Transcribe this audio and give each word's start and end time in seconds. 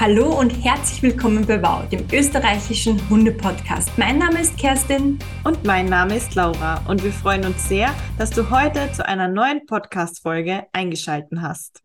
Hallo 0.00 0.40
und 0.40 0.48
herzlich 0.64 1.02
willkommen 1.02 1.44
bei 1.44 1.62
Wow, 1.62 1.86
dem 1.90 2.06
österreichischen 2.10 2.98
Hunde-Podcast. 3.10 3.90
Mein 3.98 4.16
Name 4.16 4.40
ist 4.40 4.56
Kerstin. 4.56 5.18
Und 5.44 5.62
mein 5.64 5.90
Name 5.90 6.16
ist 6.16 6.34
Laura. 6.34 6.82
Und 6.88 7.04
wir 7.04 7.12
freuen 7.12 7.44
uns 7.44 7.68
sehr, 7.68 7.94
dass 8.16 8.30
du 8.30 8.48
heute 8.48 8.90
zu 8.92 9.06
einer 9.06 9.28
neuen 9.28 9.66
Podcast-Folge 9.66 10.64
eingeschaltet 10.72 11.38
hast. 11.42 11.82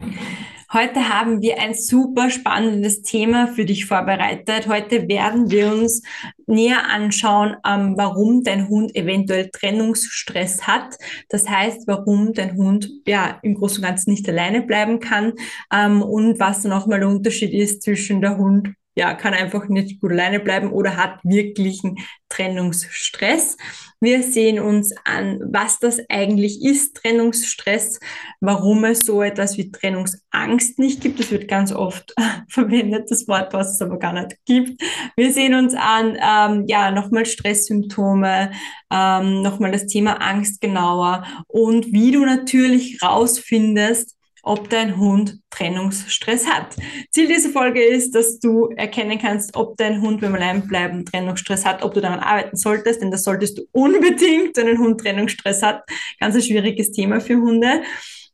Heute 0.74 1.10
haben 1.10 1.42
wir 1.42 1.60
ein 1.60 1.76
super 1.76 2.30
spannendes 2.32 3.04
Thema 3.04 3.48
für 3.48 3.66
dich 3.66 3.86
vorbereitet. 3.86 4.68
Heute 4.68 5.08
werden 5.08 5.52
wir 5.52 5.72
uns 5.72 6.02
näher 6.48 6.90
anschauen, 6.90 7.56
ähm, 7.66 7.94
warum 7.98 8.44
dein 8.44 8.68
Hund 8.68 8.96
eventuell 8.96 9.50
Trennungsstress 9.52 10.66
hat. 10.66 10.98
Das 11.30 11.48
heißt, 11.48 11.88
warum 11.88 12.34
dein 12.34 12.58
Hund 12.58 12.90
ja 13.06 13.40
im 13.44 13.54
Großen 13.56 13.78
und 13.78 13.84
Ganzen 13.84 14.10
nicht 14.12 14.28
alleine 14.28 14.64
bleiben 14.64 15.00
kann 15.00 15.34
ähm, 15.72 16.02
und 16.02 16.40
was 16.40 16.64
nochmal 16.64 17.00
der 17.00 17.10
Unterschied 17.10 17.54
ist 17.54 17.84
zwischen 17.84 18.22
der 18.22 18.38
Hund 18.38 18.74
ja, 18.96 19.14
kann 19.14 19.34
einfach 19.34 19.68
nicht 19.68 20.00
gut 20.00 20.12
alleine 20.12 20.40
bleiben 20.40 20.72
oder 20.72 20.96
hat 20.96 21.20
wirklichen 21.24 21.98
Trennungsstress. 22.30 23.58
Wir 24.02 24.24
sehen 24.24 24.60
uns 24.60 24.94
an, 25.04 25.40
was 25.52 25.80
das 25.80 26.00
eigentlich 26.10 26.64
ist, 26.64 26.96
Trennungsstress, 26.96 28.00
warum 28.40 28.84
es 28.86 29.06
so 29.06 29.22
etwas 29.22 29.58
wie 29.58 29.72
Trennungsangst 29.72 30.80
nicht 30.80 31.02
gibt. 31.02 31.20
Das 31.20 31.32
wird 31.32 31.48
ganz 31.48 31.72
oft 31.74 32.14
verwendet, 32.50 33.10
das 33.10 33.28
Wort, 33.28 33.54
was 33.54 33.74
es 33.74 33.82
aber 33.82 34.00
gar 34.00 34.14
nicht 34.14 34.38
gibt. 34.46 34.82
Wir 35.16 35.32
sehen 35.32 35.56
uns 35.56 35.76
an, 35.76 36.18
ähm, 36.22 36.66
ja, 36.68 36.92
nochmal 36.92 37.26
Stresssymptome, 37.26 38.52
ähm, 38.92 39.42
nochmal 39.42 39.72
das 39.72 39.88
Thema 39.88 40.22
Angst 40.22 40.62
genauer 40.62 41.26
und 41.48 41.92
wie 41.92 42.12
du 42.12 42.26
natürlich 42.26 43.02
rausfindest, 43.02 44.16
ob 44.46 44.70
dein 44.70 44.98
Hund 44.98 45.40
Trennungsstress 45.50 46.48
hat. 46.48 46.76
Ziel 47.12 47.28
dieser 47.28 47.50
Folge 47.50 47.84
ist, 47.84 48.14
dass 48.14 48.40
du 48.40 48.70
erkennen 48.78 49.20
kannst, 49.20 49.56
ob 49.58 49.76
dein 49.78 50.02
Hund 50.02 50.22
beim 50.22 50.36
Alleinbleiben 50.36 51.04
Trennungsstress 51.04 51.66
hat, 51.66 51.84
ob 51.84 51.94
du 51.94 52.02
daran 52.02 52.20
arbeiten 52.20 52.56
solltest, 52.56 53.02
denn 53.02 53.12
das 53.12 53.24
solltest 53.24 53.58
du 53.58 53.64
unbedingt, 53.72 54.56
wenn 54.56 54.68
ein 54.68 54.78
Hund 54.78 55.02
Trennungsstress 55.02 55.64
hat. 55.64 55.84
Ganz 56.20 56.36
ein 56.36 56.42
schwieriges 56.44 56.92
Thema 56.92 57.20
für 57.20 57.36
Hunde. 57.36 57.82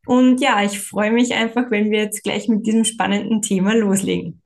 Und 0.05 0.41
ja, 0.41 0.63
ich 0.63 0.79
freue 0.79 1.11
mich 1.11 1.33
einfach, 1.33 1.71
wenn 1.71 1.91
wir 1.91 1.99
jetzt 1.99 2.23
gleich 2.23 2.47
mit 2.47 2.65
diesem 2.65 2.83
spannenden 2.83 3.41
Thema 3.41 3.73
loslegen. 3.73 4.41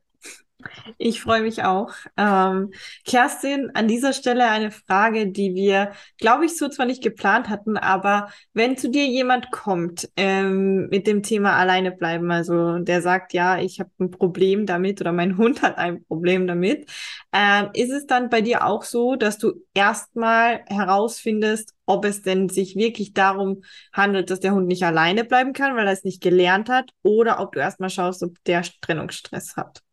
Ich 0.97 1.21
freue 1.21 1.41
mich 1.41 1.63
auch. 1.63 1.94
Ähm, 2.17 2.71
Kerstin, 3.05 3.71
an 3.73 3.88
dieser 3.88 4.13
Stelle 4.13 4.47
eine 4.49 4.71
Frage, 4.71 5.27
die 5.31 5.53
wir, 5.55 5.91
glaube 6.17 6.45
ich, 6.45 6.58
so 6.58 6.69
zwar 6.69 6.85
nicht 6.85 7.03
geplant 7.03 7.49
hatten, 7.49 7.77
aber 7.77 8.30
wenn 8.53 8.77
zu 8.77 8.89
dir 8.89 9.05
jemand 9.05 9.52
kommt 9.52 10.09
ähm, 10.17 10.88
mit 10.89 11.08
dem 11.08 11.23
Thema 11.23 11.55
alleine 11.55 11.91
bleiben, 11.91 12.31
also 12.31 12.80
der 12.80 13.02
sagt, 13.02 13.33
ja, 13.33 13.59
ich 13.59 13.80
habe 13.80 13.91
ein 13.99 14.11
Problem 14.11 14.66
damit 14.66 15.02
oder 15.02 15.11
mein 15.11 15.38
Hund 15.38 15.61
hat 15.61 15.77
ein 15.77 16.03
Problem 16.05 16.47
damit, 16.47 16.89
ähm, 17.33 17.69
ist 17.73 17.91
es 17.91 18.05
dann 18.05 18.30
bei 18.30 18.41
dir 18.41 18.66
auch 18.66 18.83
so, 18.83 19.16
dass 19.16 19.38
du 19.38 19.53
erstmal 19.73 20.63
herausfindest, 20.67 21.73
ob 21.86 22.05
es 22.05 22.21
denn 22.21 22.49
sich 22.49 22.75
wirklich 22.75 23.13
darum 23.13 23.63
handelt, 23.93 24.30
dass 24.30 24.39
der 24.39 24.53
Hund 24.53 24.67
nicht 24.67 24.83
alleine 24.83 25.23
bleiben 25.23 25.53
kann, 25.53 25.75
weil 25.75 25.88
er 25.88 25.93
es 25.93 26.03
nicht 26.03 26.21
gelernt 26.21 26.69
hat, 26.69 26.91
oder 27.03 27.39
ob 27.39 27.53
du 27.53 27.59
erstmal 27.59 27.89
schaust, 27.89 28.23
ob 28.23 28.43
der 28.45 28.63
Trennungsstress 28.81 29.55
hat? 29.55 29.84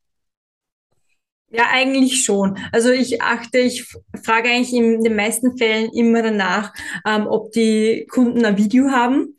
Ja, 1.52 1.64
eigentlich 1.70 2.24
schon. 2.24 2.58
Also 2.72 2.90
ich 2.90 3.20
achte, 3.20 3.58
ich 3.58 3.86
frage 4.24 4.48
eigentlich 4.48 4.72
in 4.72 5.02
den 5.02 5.14
meisten 5.14 5.58
Fällen 5.58 5.90
immer 5.92 6.22
danach, 6.22 6.72
ähm, 7.06 7.26
ob 7.26 7.52
die 7.52 8.06
Kunden 8.10 8.44
ein 8.44 8.56
Video 8.56 8.90
haben. 8.90 9.36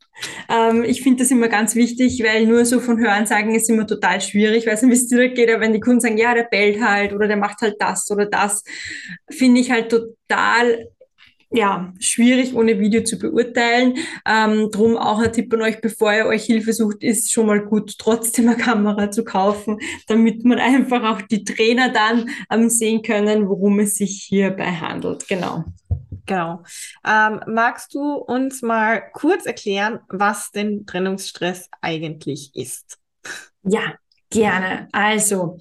Ähm, 0.47 0.83
ich 0.83 1.01
finde 1.01 1.23
das 1.23 1.31
immer 1.31 1.47
ganz 1.47 1.73
wichtig, 1.75 2.23
weil 2.23 2.45
nur 2.45 2.65
so 2.65 2.79
von 2.79 2.99
Hören 2.99 3.25
sagen 3.25 3.55
ist 3.55 3.69
immer 3.69 3.87
total 3.87 4.21
schwierig. 4.21 4.59
Ich 4.59 4.67
weiß 4.67 4.83
nicht, 4.83 4.91
wie 4.91 4.95
es 4.95 5.07
dir 5.07 5.29
geht, 5.29 5.49
aber 5.49 5.61
wenn 5.61 5.73
die 5.73 5.79
Kunden 5.79 6.01
sagen, 6.01 6.17
ja, 6.17 6.35
der 6.35 6.43
bellt 6.43 6.81
halt 6.83 7.13
oder 7.13 7.27
der 7.27 7.37
macht 7.37 7.61
halt 7.61 7.77
das 7.79 8.09
oder 8.11 8.27
das, 8.27 8.63
finde 9.29 9.61
ich 9.61 9.71
halt 9.71 9.89
total 9.89 10.87
ja, 11.53 11.93
schwierig 11.99 12.55
ohne 12.55 12.79
Video 12.79 13.03
zu 13.03 13.17
beurteilen. 13.19 13.95
Ähm, 14.27 14.69
drum 14.71 14.97
auch 14.97 15.19
ein 15.19 15.31
Tipp 15.31 15.53
an 15.53 15.61
euch, 15.61 15.79
bevor 15.81 16.11
ihr 16.13 16.25
euch 16.25 16.45
Hilfe 16.45 16.73
sucht, 16.73 17.03
ist 17.03 17.31
schon 17.31 17.45
mal 17.45 17.63
gut, 17.63 17.97
trotzdem 17.99 18.49
eine 18.49 18.57
Kamera 18.57 19.11
zu 19.11 19.23
kaufen, 19.23 19.79
damit 20.07 20.43
man 20.43 20.57
einfach 20.57 21.03
auch 21.03 21.21
die 21.21 21.43
Trainer 21.43 21.89
dann 21.89 22.29
ähm, 22.51 22.69
sehen 22.69 23.03
können, 23.03 23.47
worum 23.47 23.79
es 23.79 23.95
sich 23.95 24.23
hierbei 24.23 24.71
handelt. 24.71 25.27
Genau. 25.27 25.63
Genau. 26.25 26.63
Ähm, 27.05 27.41
magst 27.47 27.93
du 27.93 28.15
uns 28.15 28.61
mal 28.61 29.03
kurz 29.13 29.45
erklären, 29.45 29.99
was 30.07 30.51
denn 30.51 30.85
Trennungsstress 30.85 31.69
eigentlich 31.81 32.55
ist? 32.55 32.97
Ja, 33.63 33.95
gerne. 34.29 34.87
Also, 34.91 35.57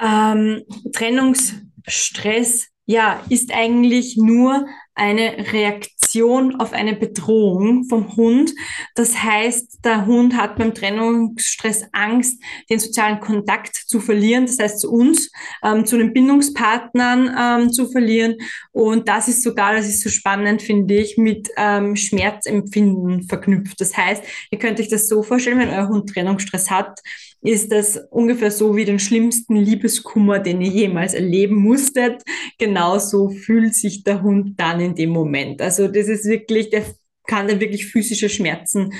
ähm, 0.00 0.62
Trennungsstress 0.92 2.70
ja, 2.90 3.22
ist 3.28 3.52
eigentlich 3.54 4.16
nur 4.16 4.66
eine 5.00 5.50
Reaktion 5.52 6.60
auf 6.60 6.74
eine 6.74 6.94
Bedrohung 6.94 7.84
vom 7.84 8.16
Hund. 8.16 8.52
Das 8.94 9.22
heißt, 9.22 9.78
der 9.82 10.04
Hund 10.04 10.36
hat 10.36 10.56
beim 10.56 10.74
Trennungsstress 10.74 11.86
Angst, 11.92 12.38
den 12.68 12.78
sozialen 12.78 13.18
Kontakt 13.18 13.76
zu 13.76 13.98
verlieren, 13.98 14.44
das 14.44 14.58
heißt 14.58 14.80
zu 14.80 14.92
uns, 14.92 15.30
ähm, 15.64 15.86
zu 15.86 15.96
den 15.96 16.12
Bindungspartnern 16.12 17.34
ähm, 17.38 17.72
zu 17.72 17.88
verlieren. 17.88 18.36
Und 18.72 19.08
das 19.08 19.28
ist 19.28 19.42
sogar, 19.42 19.74
das 19.74 19.88
ist 19.88 20.02
so 20.02 20.10
spannend, 20.10 20.60
finde 20.60 20.94
ich, 20.96 21.16
mit 21.16 21.48
ähm, 21.56 21.96
Schmerzempfinden 21.96 23.22
verknüpft. 23.22 23.80
Das 23.80 23.96
heißt, 23.96 24.22
ihr 24.50 24.58
könnt 24.58 24.80
euch 24.80 24.88
das 24.88 25.08
so 25.08 25.22
vorstellen, 25.22 25.58
wenn 25.58 25.70
euer 25.70 25.88
Hund 25.88 26.10
Trennungsstress 26.10 26.70
hat, 26.70 27.00
ist 27.42 27.72
das 27.72 27.98
ungefähr 28.10 28.50
so 28.50 28.76
wie 28.76 28.84
den 28.84 28.98
schlimmsten 28.98 29.56
Liebeskummer, 29.56 30.38
den 30.40 30.60
ihr 30.60 30.70
jemals 30.70 31.14
erleben 31.14 31.56
musstet. 31.56 32.22
Genauso 32.58 33.30
fühlt 33.30 33.74
sich 33.74 34.04
der 34.04 34.22
Hund 34.22 34.60
dann 34.60 34.80
in 34.80 34.89
dem 34.94 35.10
Moment. 35.10 35.62
Also 35.62 35.88
das 35.88 36.08
ist 36.08 36.24
wirklich, 36.24 36.70
der 36.70 36.84
kann 37.26 37.46
dann 37.46 37.60
wirklich 37.60 37.86
physische 37.86 38.28
Schmerzen 38.28 38.92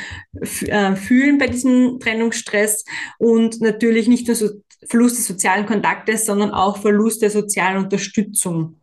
äh, 0.67 0.95
fühlen 0.95 1.39
bei 1.39 1.49
diesem 1.49 1.99
Trennungsstress 1.99 2.85
und 3.19 3.61
natürlich 3.61 4.07
nicht 4.09 4.27
nur 4.27 4.37
so 4.37 4.51
Verlust 4.87 5.19
des 5.19 5.27
sozialen 5.27 5.67
Kontaktes, 5.67 6.27
sondern 6.27 6.53
auch 6.53 6.79
Verlust 6.79 7.23
der 7.23 7.31
sozialen 7.31 7.85
Unterstützung 7.85 8.81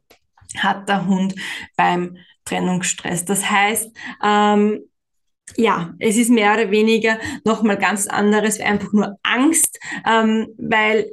hat 0.58 0.88
der 0.90 1.08
Hund 1.08 1.36
beim 1.76 2.18
Trennungsstress. 2.46 3.26
Das 3.26 3.50
heißt, 3.50 3.92
ähm, 4.24 4.82
ja, 5.56 5.94
es 6.00 6.18
ist 6.18 6.30
mehr 6.30 6.54
oder 6.54 6.72
weniger 6.72 7.18
nochmal 7.46 7.78
ganz 7.78 8.08
anderes, 8.08 8.60
einfach 8.60 8.92
nur 8.92 9.18
Angst, 9.24 9.80
ähm, 10.06 10.48
weil 10.58 11.10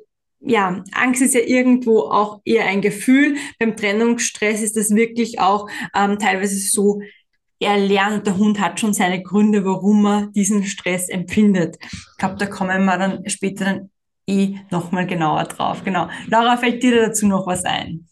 ja, 0.46 0.84
Angst 0.92 1.22
ist 1.22 1.34
ja 1.34 1.40
irgendwo 1.40 2.00
auch 2.00 2.40
eher 2.44 2.66
ein 2.66 2.80
Gefühl. 2.80 3.36
Beim 3.58 3.76
Trennungsstress 3.76 4.62
ist 4.62 4.76
das 4.76 4.94
wirklich 4.94 5.40
auch 5.40 5.68
ähm, 5.96 6.18
teilweise 6.18 6.56
so 6.56 7.00
erlernt. 7.60 8.26
Der 8.26 8.36
Hund 8.36 8.60
hat 8.60 8.78
schon 8.78 8.94
seine 8.94 9.22
Gründe, 9.22 9.64
warum 9.64 10.06
er 10.06 10.26
diesen 10.34 10.64
Stress 10.64 11.08
empfindet. 11.08 11.78
Ich 11.82 12.18
glaube, 12.18 12.36
da 12.36 12.46
kommen 12.46 12.84
wir 12.84 12.98
dann 12.98 13.28
später 13.28 13.64
dann 13.64 13.90
eh 14.26 14.56
nochmal 14.70 15.06
genauer 15.06 15.44
drauf. 15.44 15.82
Genau. 15.84 16.08
Laura, 16.28 16.56
fällt 16.56 16.82
dir 16.82 17.06
dazu 17.06 17.26
noch 17.26 17.46
was 17.46 17.64
ein? 17.64 18.06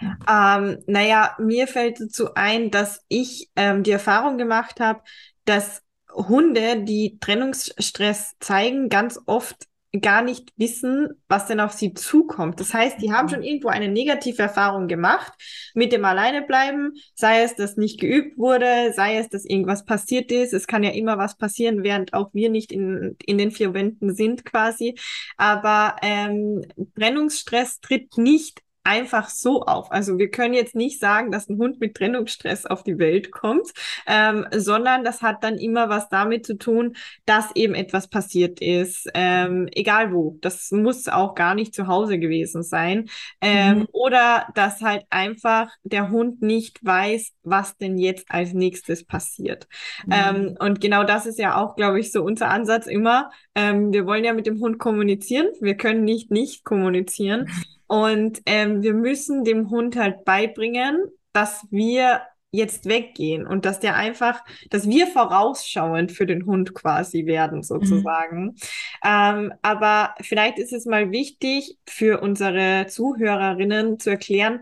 Ähm, 0.00 0.78
naja, 0.86 1.36
mir 1.38 1.66
fällt 1.66 2.00
dazu 2.00 2.34
ein, 2.34 2.70
dass 2.70 3.04
ich 3.08 3.50
ähm, 3.56 3.82
die 3.82 3.90
Erfahrung 3.90 4.38
gemacht 4.38 4.80
habe, 4.80 5.02
dass 5.44 5.82
Hunde, 6.12 6.82
die 6.82 7.18
Trennungsstress 7.20 8.34
zeigen, 8.40 8.88
ganz 8.88 9.20
oft 9.26 9.67
gar 10.02 10.22
nicht 10.22 10.52
wissen, 10.56 11.08
was 11.28 11.46
denn 11.46 11.60
auf 11.60 11.72
sie 11.72 11.94
zukommt. 11.94 12.60
Das 12.60 12.74
heißt, 12.74 13.00
die 13.00 13.12
haben 13.12 13.28
schon 13.28 13.42
irgendwo 13.42 13.68
eine 13.68 13.88
negative 13.88 14.42
Erfahrung 14.42 14.86
gemacht 14.86 15.32
mit 15.74 15.92
dem 15.92 16.04
Alleinebleiben, 16.04 16.92
sei 17.14 17.42
es, 17.42 17.54
dass 17.54 17.76
nicht 17.76 17.98
geübt 17.98 18.36
wurde, 18.36 18.92
sei 18.94 19.16
es, 19.16 19.28
dass 19.28 19.46
irgendwas 19.46 19.86
passiert 19.86 20.30
ist. 20.30 20.52
Es 20.52 20.66
kann 20.66 20.82
ja 20.82 20.90
immer 20.90 21.16
was 21.16 21.38
passieren, 21.38 21.82
während 21.84 22.12
auch 22.12 22.34
wir 22.34 22.50
nicht 22.50 22.70
in, 22.70 23.16
in 23.24 23.38
den 23.38 23.50
vier 23.50 23.72
Wänden 23.72 24.14
sind 24.14 24.44
quasi. 24.44 24.94
Aber 25.38 25.96
ähm, 26.02 26.64
Trennungsstress 26.94 27.80
tritt 27.80 28.18
nicht 28.18 28.62
einfach 28.88 29.28
so 29.28 29.62
auf. 29.64 29.92
Also 29.92 30.18
wir 30.18 30.30
können 30.30 30.54
jetzt 30.54 30.74
nicht 30.74 30.98
sagen, 30.98 31.30
dass 31.30 31.48
ein 31.48 31.58
Hund 31.58 31.78
mit 31.78 31.94
Trennungsstress 31.94 32.64
auf 32.64 32.82
die 32.82 32.98
Welt 32.98 33.30
kommt, 33.30 33.68
ähm, 34.06 34.46
sondern 34.50 35.04
das 35.04 35.20
hat 35.20 35.44
dann 35.44 35.58
immer 35.58 35.90
was 35.90 36.08
damit 36.08 36.46
zu 36.46 36.56
tun, 36.56 36.96
dass 37.26 37.54
eben 37.54 37.74
etwas 37.74 38.08
passiert 38.08 38.62
ist, 38.62 39.06
ähm, 39.12 39.68
egal 39.72 40.14
wo. 40.14 40.38
Das 40.40 40.70
muss 40.70 41.06
auch 41.06 41.34
gar 41.34 41.54
nicht 41.54 41.74
zu 41.74 41.86
Hause 41.86 42.18
gewesen 42.18 42.62
sein. 42.62 43.10
Ähm, 43.42 43.80
mhm. 43.80 43.88
Oder 43.92 44.48
dass 44.54 44.80
halt 44.80 45.04
einfach 45.10 45.68
der 45.82 46.08
Hund 46.08 46.40
nicht 46.40 46.82
weiß, 46.82 47.32
was 47.42 47.76
denn 47.76 47.98
jetzt 47.98 48.30
als 48.30 48.54
nächstes 48.54 49.04
passiert. 49.04 49.68
Mhm. 50.06 50.12
Ähm, 50.12 50.56
und 50.60 50.80
genau 50.80 51.04
das 51.04 51.26
ist 51.26 51.38
ja 51.38 51.56
auch, 51.56 51.76
glaube 51.76 52.00
ich, 52.00 52.10
so 52.10 52.22
unser 52.22 52.48
Ansatz 52.48 52.86
immer. 52.86 53.30
Ähm, 53.58 53.92
wir 53.92 54.06
wollen 54.06 54.24
ja 54.24 54.32
mit 54.32 54.46
dem 54.46 54.60
Hund 54.60 54.78
kommunizieren. 54.78 55.48
Wir 55.60 55.76
können 55.76 56.04
nicht 56.04 56.30
nicht 56.30 56.64
kommunizieren. 56.64 57.50
Und 57.88 58.40
ähm, 58.46 58.82
wir 58.82 58.94
müssen 58.94 59.42
dem 59.42 59.68
Hund 59.70 59.96
halt 59.96 60.24
beibringen, 60.24 61.02
dass 61.32 61.66
wir 61.70 62.22
jetzt 62.50 62.86
weggehen 62.86 63.46
und 63.46 63.66
dass 63.66 63.80
der 63.80 63.96
einfach, 63.96 64.42
dass 64.70 64.88
wir 64.88 65.06
vorausschauend 65.06 66.12
für 66.12 66.24
den 66.24 66.46
Hund 66.46 66.72
quasi 66.72 67.26
werden, 67.26 67.62
sozusagen. 67.62 68.44
Mhm. 68.44 68.54
Ähm, 69.04 69.52
aber 69.60 70.14
vielleicht 70.20 70.58
ist 70.58 70.72
es 70.72 70.86
mal 70.86 71.10
wichtig 71.10 71.76
für 71.86 72.20
unsere 72.20 72.86
Zuhörerinnen 72.86 73.98
zu 73.98 74.10
erklären, 74.10 74.60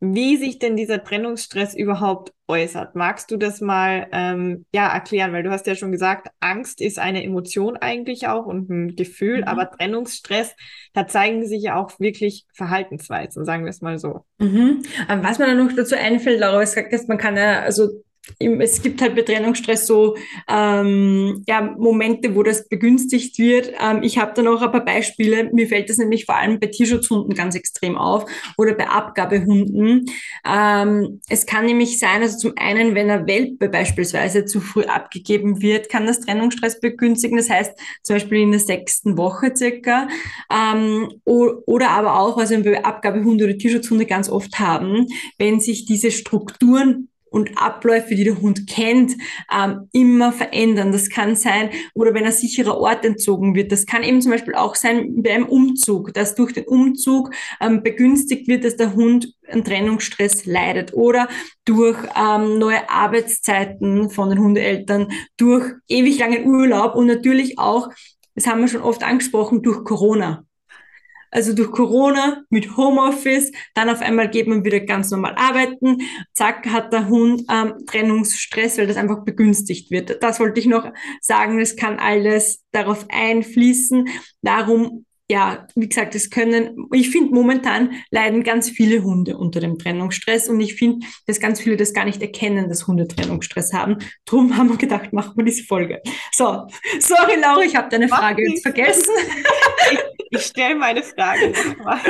wie 0.00 0.38
sich 0.38 0.58
denn 0.58 0.76
dieser 0.76 1.04
Trennungsstress 1.04 1.74
überhaupt 1.74 2.32
äußert. 2.48 2.94
Magst 2.94 3.30
du 3.30 3.36
das 3.36 3.60
mal 3.60 4.08
ähm, 4.12 4.64
ja 4.72 4.88
erklären? 4.88 5.32
Weil 5.32 5.42
du 5.42 5.50
hast 5.50 5.66
ja 5.66 5.74
schon 5.74 5.92
gesagt, 5.92 6.28
Angst 6.40 6.80
ist 6.80 6.98
eine 6.98 7.22
Emotion 7.22 7.76
eigentlich 7.76 8.26
auch 8.26 8.46
und 8.46 8.70
ein 8.70 8.96
Gefühl, 8.96 9.38
mhm. 9.42 9.44
aber 9.44 9.70
Trennungsstress, 9.70 10.56
da 10.94 11.06
zeigen 11.06 11.46
sich 11.46 11.62
ja 11.62 11.76
auch 11.76 12.00
wirklich 12.00 12.46
Verhaltensweisen, 12.54 13.44
sagen 13.44 13.64
wir 13.64 13.70
es 13.70 13.82
mal 13.82 13.98
so. 13.98 14.24
Mhm. 14.38 14.82
Was 15.06 15.38
mir 15.38 15.46
dann 15.46 15.64
noch 15.64 15.76
dazu 15.76 15.94
einfällt, 15.94 16.40
Laura, 16.40 16.62
ist, 16.62 17.08
man 17.08 17.18
kann 17.18 17.36
ja, 17.36 17.60
also 17.60 17.90
es 18.38 18.82
gibt 18.82 19.02
halt 19.02 19.16
bei 19.16 19.22
Trennungsstress 19.22 19.86
so 19.86 20.16
ähm, 20.48 21.42
ja, 21.46 21.62
Momente, 21.78 22.34
wo 22.34 22.42
das 22.42 22.68
begünstigt 22.68 23.38
wird. 23.38 23.72
Ähm, 23.80 24.02
ich 24.02 24.18
habe 24.18 24.32
da 24.34 24.42
noch 24.42 24.62
ein 24.62 24.70
paar 24.70 24.84
Beispiele. 24.84 25.50
Mir 25.52 25.68
fällt 25.68 25.90
das 25.90 25.98
nämlich 25.98 26.26
vor 26.26 26.36
allem 26.36 26.60
bei 26.60 26.68
Tierschutzhunden 26.68 27.34
ganz 27.34 27.54
extrem 27.54 27.96
auf 27.96 28.26
oder 28.56 28.74
bei 28.74 28.88
Abgabehunden. 28.88 30.06
Ähm, 30.46 31.20
es 31.28 31.46
kann 31.46 31.66
nämlich 31.66 31.98
sein, 31.98 32.22
also 32.22 32.38
zum 32.38 32.52
einen, 32.56 32.94
wenn 32.94 33.10
ein 33.10 33.26
Welpe 33.26 33.68
beispielsweise 33.68 34.44
zu 34.44 34.60
früh 34.60 34.84
abgegeben 34.84 35.60
wird, 35.62 35.88
kann 35.88 36.06
das 36.06 36.20
Trennungsstress 36.20 36.80
begünstigen. 36.80 37.36
Das 37.36 37.50
heißt 37.50 37.72
zum 38.02 38.16
Beispiel 38.16 38.40
in 38.40 38.50
der 38.50 38.60
sechsten 38.60 39.16
Woche 39.16 39.54
circa. 39.56 40.08
Ähm, 40.52 41.08
oder 41.24 41.90
aber 41.90 42.20
auch, 42.20 42.36
was 42.36 42.50
wir 42.50 42.62
bei 42.62 42.84
Abgabehunde 42.84 43.44
oder 43.44 43.58
Tierschutzhunde 43.58 44.06
ganz 44.06 44.28
oft 44.28 44.58
haben, 44.58 45.06
wenn 45.38 45.60
sich 45.60 45.84
diese 45.84 46.10
Strukturen 46.10 47.08
und 47.30 47.56
Abläufe, 47.56 48.14
die 48.14 48.24
der 48.24 48.40
Hund 48.40 48.66
kennt, 48.66 49.16
ähm, 49.52 49.88
immer 49.92 50.32
verändern. 50.32 50.92
Das 50.92 51.08
kann 51.08 51.36
sein, 51.36 51.70
oder 51.94 52.12
wenn 52.12 52.24
ein 52.24 52.32
sicherer 52.32 52.76
Ort 52.76 53.04
entzogen 53.04 53.54
wird. 53.54 53.72
Das 53.72 53.86
kann 53.86 54.02
eben 54.02 54.20
zum 54.20 54.32
Beispiel 54.32 54.54
auch 54.54 54.74
sein 54.74 55.22
bei 55.22 55.32
einem 55.32 55.46
Umzug, 55.46 56.12
dass 56.12 56.34
durch 56.34 56.52
den 56.52 56.64
Umzug 56.64 57.30
ähm, 57.60 57.82
begünstigt 57.82 58.48
wird, 58.48 58.64
dass 58.64 58.76
der 58.76 58.94
Hund 58.94 59.32
einen 59.48 59.64
Trennungsstress 59.64 60.46
leidet 60.46 60.92
oder 60.94 61.28
durch 61.64 61.98
ähm, 62.16 62.58
neue 62.58 62.88
Arbeitszeiten 62.90 64.10
von 64.10 64.30
den 64.30 64.38
Hundeeltern, 64.38 65.08
durch 65.36 65.72
ewig 65.88 66.18
langen 66.18 66.46
Urlaub 66.46 66.94
und 66.94 67.06
natürlich 67.06 67.58
auch, 67.58 67.88
das 68.34 68.46
haben 68.46 68.60
wir 68.60 68.68
schon 68.68 68.82
oft 68.82 69.02
angesprochen, 69.02 69.62
durch 69.62 69.84
Corona. 69.84 70.44
Also 71.30 71.52
durch 71.54 71.70
Corona 71.70 72.42
mit 72.50 72.76
Homeoffice, 72.76 73.52
dann 73.74 73.88
auf 73.88 74.00
einmal 74.00 74.30
geht 74.30 74.46
man 74.46 74.64
wieder 74.64 74.80
ganz 74.80 75.10
normal 75.10 75.34
arbeiten. 75.36 75.98
Zack, 76.34 76.66
hat 76.66 76.92
der 76.92 77.08
Hund 77.08 77.42
ähm, 77.50 77.74
Trennungsstress, 77.86 78.78
weil 78.78 78.86
das 78.86 78.96
einfach 78.96 79.24
begünstigt 79.24 79.90
wird. 79.90 80.22
Das 80.22 80.40
wollte 80.40 80.60
ich 80.60 80.66
noch 80.66 80.90
sagen. 81.20 81.60
Es 81.60 81.76
kann 81.76 81.98
alles 81.98 82.64
darauf 82.72 83.06
einfließen. 83.10 84.08
Darum 84.42 85.04
ja, 85.30 85.68
wie 85.76 85.88
gesagt, 85.88 86.16
es 86.16 86.28
können, 86.28 86.88
ich 86.92 87.10
finde, 87.10 87.32
momentan 87.32 87.92
leiden 88.10 88.42
ganz 88.42 88.68
viele 88.68 89.04
Hunde 89.04 89.38
unter 89.38 89.60
dem 89.60 89.78
Trennungsstress 89.78 90.48
und 90.48 90.60
ich 90.60 90.74
finde, 90.74 91.06
dass 91.28 91.38
ganz 91.38 91.60
viele 91.60 91.76
das 91.76 91.92
gar 91.92 92.04
nicht 92.04 92.20
erkennen, 92.20 92.68
dass 92.68 92.88
Hunde 92.88 93.06
Trennungsstress 93.06 93.72
haben. 93.72 93.98
Drum 94.24 94.56
haben 94.56 94.70
wir 94.70 94.76
gedacht, 94.76 95.12
machen 95.12 95.34
wir 95.36 95.44
diese 95.44 95.62
Folge. 95.62 96.02
So, 96.32 96.66
sorry, 96.98 97.38
Laura, 97.40 97.62
ich 97.62 97.76
habe 97.76 97.88
deine 97.88 98.08
Frage 98.08 98.42
jetzt 98.42 98.62
vergessen. 98.62 99.14
Ich, 100.30 100.42
stelle 100.42 100.76
meine 100.76 101.02
Frage 101.02 101.50
nochmal. 101.50 102.00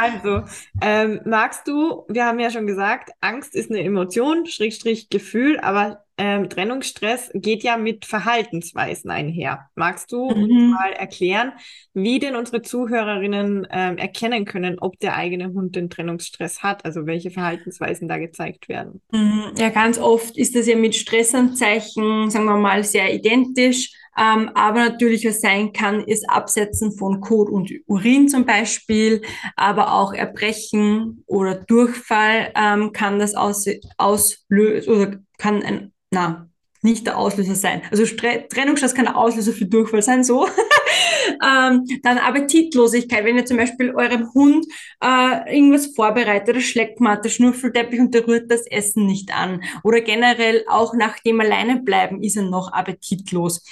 Also, 0.00 0.42
ähm, 0.80 1.20
magst 1.24 1.66
du, 1.68 2.04
wir 2.08 2.26
haben 2.26 2.40
ja 2.40 2.50
schon 2.50 2.66
gesagt, 2.66 3.10
Angst 3.20 3.54
ist 3.54 3.70
eine 3.70 3.82
Emotion, 3.82 4.46
Schrägstrich 4.46 5.08
Gefühl, 5.10 5.60
aber 5.60 6.04
ähm, 6.18 6.48
Trennungsstress 6.48 7.30
geht 7.34 7.62
ja 7.62 7.76
mit 7.76 8.04
Verhaltensweisen 8.04 9.10
einher. 9.10 9.70
Magst 9.74 10.12
du 10.12 10.30
mhm. 10.30 10.42
uns 10.42 10.74
mal 10.74 10.92
erklären, 10.92 11.52
wie 11.94 12.18
denn 12.18 12.36
unsere 12.36 12.62
Zuhörerinnen 12.62 13.66
ähm, 13.70 13.96
erkennen 13.96 14.44
können, 14.44 14.78
ob 14.78 14.98
der 14.98 15.16
eigene 15.16 15.52
Hund 15.52 15.74
den 15.74 15.88
Trennungsstress 15.88 16.62
hat, 16.62 16.84
also 16.84 17.06
welche 17.06 17.30
Verhaltensweisen 17.30 18.08
da 18.08 18.18
gezeigt 18.18 18.68
werden? 18.68 19.00
Mhm. 19.10 19.52
Ja, 19.56 19.70
ganz 19.70 19.98
oft 19.98 20.36
ist 20.36 20.54
das 20.54 20.66
ja 20.66 20.76
mit 20.76 20.94
Stressanzeichen, 20.94 22.30
sagen 22.30 22.44
wir 22.44 22.56
mal, 22.56 22.84
sehr 22.84 23.12
identisch. 23.14 23.92
Ähm, 24.18 24.50
aber 24.54 24.80
natürlich, 24.90 25.26
was 25.26 25.40
sein 25.40 25.72
kann, 25.72 26.00
ist 26.02 26.28
Absetzen 26.28 26.92
von 26.92 27.20
Kot 27.20 27.48
und 27.48 27.70
Urin 27.86 28.28
zum 28.28 28.44
Beispiel, 28.44 29.22
aber 29.56 29.94
auch 29.94 30.12
Erbrechen 30.12 31.24
oder 31.26 31.54
Durchfall 31.54 32.52
ähm, 32.54 32.92
kann 32.92 33.18
das 33.18 33.34
aus, 33.34 33.66
auslösen 33.96 34.92
oder 34.92 35.16
kann 35.38 35.62
ein 35.62 35.92
na, 36.12 36.48
nicht 36.82 37.06
der 37.06 37.16
Auslöser 37.16 37.54
sein. 37.54 37.82
Also 37.90 38.06
Stre 38.06 38.46
Trennungsstress 38.48 38.94
kann 38.94 39.04
der 39.04 39.16
Auslöser 39.16 39.52
für 39.52 39.66
Durchfall 39.66 40.02
sein, 40.02 40.24
so. 40.24 40.46
ähm, 41.42 41.84
dann 42.02 42.18
Appetitlosigkeit, 42.18 43.24
wenn 43.24 43.36
ihr 43.36 43.46
zum 43.46 43.56
Beispiel 43.56 43.94
eurem 43.94 44.32
Hund 44.34 44.66
äh, 45.00 45.56
irgendwas 45.56 45.94
vorbereitet, 45.94 46.56
der 46.56 46.60
Schleckmatte, 46.60 47.30
Schnuffelteppich 47.30 48.00
und 48.00 48.12
der 48.12 48.26
rührt 48.26 48.50
das 48.50 48.66
Essen 48.66 49.06
nicht 49.06 49.34
an. 49.34 49.62
Oder 49.84 50.00
generell 50.00 50.64
auch 50.68 50.94
nach 50.94 51.18
dem 51.20 51.40
Alleinebleiben 51.40 52.22
ist 52.22 52.36
er 52.36 52.42
noch 52.42 52.72
appetitlos. 52.72 53.62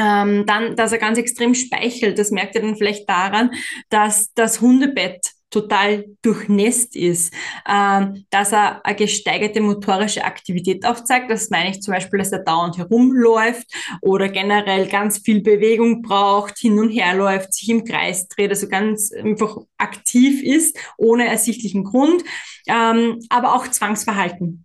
Ähm, 0.00 0.46
dann, 0.46 0.76
dass 0.76 0.92
er 0.92 0.98
ganz 0.98 1.18
extrem 1.18 1.54
speichelt, 1.54 2.18
das 2.18 2.30
merkt 2.30 2.54
ihr 2.54 2.62
dann 2.62 2.76
vielleicht 2.76 3.08
daran, 3.08 3.50
dass 3.90 4.32
das 4.34 4.60
Hundebett 4.62 5.32
total 5.50 6.04
durchnässt 6.22 6.96
ist, 6.96 7.34
ähm, 7.68 8.24
dass 8.30 8.52
er 8.52 8.84
eine 8.86 8.96
gesteigerte 8.96 9.60
motorische 9.60 10.24
Aktivität 10.24 10.86
aufzeigt. 10.86 11.30
Das 11.30 11.50
meine 11.50 11.70
ich 11.70 11.82
zum 11.82 11.92
Beispiel, 11.92 12.20
dass 12.20 12.32
er 12.32 12.44
dauernd 12.44 12.78
herumläuft 12.78 13.66
oder 14.00 14.28
generell 14.28 14.86
ganz 14.88 15.18
viel 15.18 15.42
Bewegung 15.42 16.02
braucht, 16.02 16.56
hin 16.58 16.78
und 16.78 16.90
her 16.90 17.14
läuft, 17.14 17.52
sich 17.52 17.68
im 17.68 17.84
Kreis 17.84 18.28
dreht, 18.28 18.50
also 18.50 18.68
ganz 18.68 19.12
einfach 19.12 19.56
aktiv 19.76 20.42
ist, 20.42 20.78
ohne 20.96 21.26
ersichtlichen 21.26 21.84
Grund, 21.84 22.22
ähm, 22.68 23.18
aber 23.28 23.54
auch 23.54 23.66
Zwangsverhalten. 23.68 24.64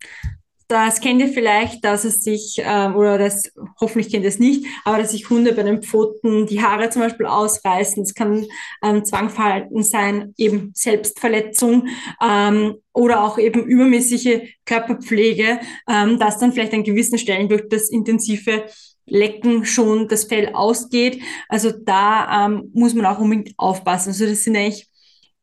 Das 0.68 1.00
kennt 1.00 1.22
ihr 1.22 1.28
vielleicht, 1.28 1.86
dass 1.86 2.06
es 2.06 2.24
sich, 2.24 2.60
ähm, 2.60 2.96
oder 2.96 3.20
das, 3.20 3.52
hoffentlich 3.80 4.12
kennt 4.12 4.24
ihr 4.24 4.30
es 4.30 4.40
nicht, 4.40 4.66
aber 4.84 4.98
dass 4.98 5.12
sich 5.12 5.30
Hunde 5.30 5.54
bei 5.54 5.62
den 5.62 5.84
Pfoten 5.84 6.48
die 6.48 6.62
Haare 6.62 6.90
zum 6.90 7.04
Beispiel 7.04 7.28
ausreißen. 7.28 8.02
Es 8.02 8.16
kann 8.16 8.48
ähm, 8.84 9.06
Zwangverhalten 9.06 9.84
sein, 9.84 10.34
eben 10.38 10.72
Selbstverletzung 10.74 11.88
ähm, 12.24 12.76
oder 12.94 13.24
auch 13.24 13.38
eben 13.38 13.64
übermäßige 13.64 14.42
Körperpflege, 14.66 15.60
ähm, 15.88 16.18
dass 16.18 16.40
dann 16.40 16.52
vielleicht 16.52 16.74
an 16.74 16.84
gewissen 16.84 17.20
Stellen 17.20 17.48
durch 17.48 17.70
das 17.70 17.90
intensive 17.90 18.66
Lecken 19.06 19.66
schon 19.66 20.08
das 20.08 20.24
Fell 20.24 20.50
ausgeht. 20.54 21.22
Also 21.48 21.72
da 21.72 22.48
ähm, 22.48 22.72
muss 22.74 22.96
man 22.96 23.06
auch 23.06 23.20
unbedingt 23.20 23.54
aufpassen. 23.58 24.10
Also 24.10 24.26
das 24.26 24.44
sind 24.44 24.56
eigentlich 24.56 24.88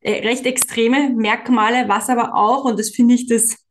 äh, 0.01 0.27
recht 0.27 0.47
extreme 0.47 1.11
Merkmale, 1.11 1.89
was 1.89 2.09
aber 2.11 2.35
auch, 2.35 2.65
und 2.65 2.77
das 2.77 2.91
finde 2.91 3.15
ich 3.15 3.29
das 3.29 3.62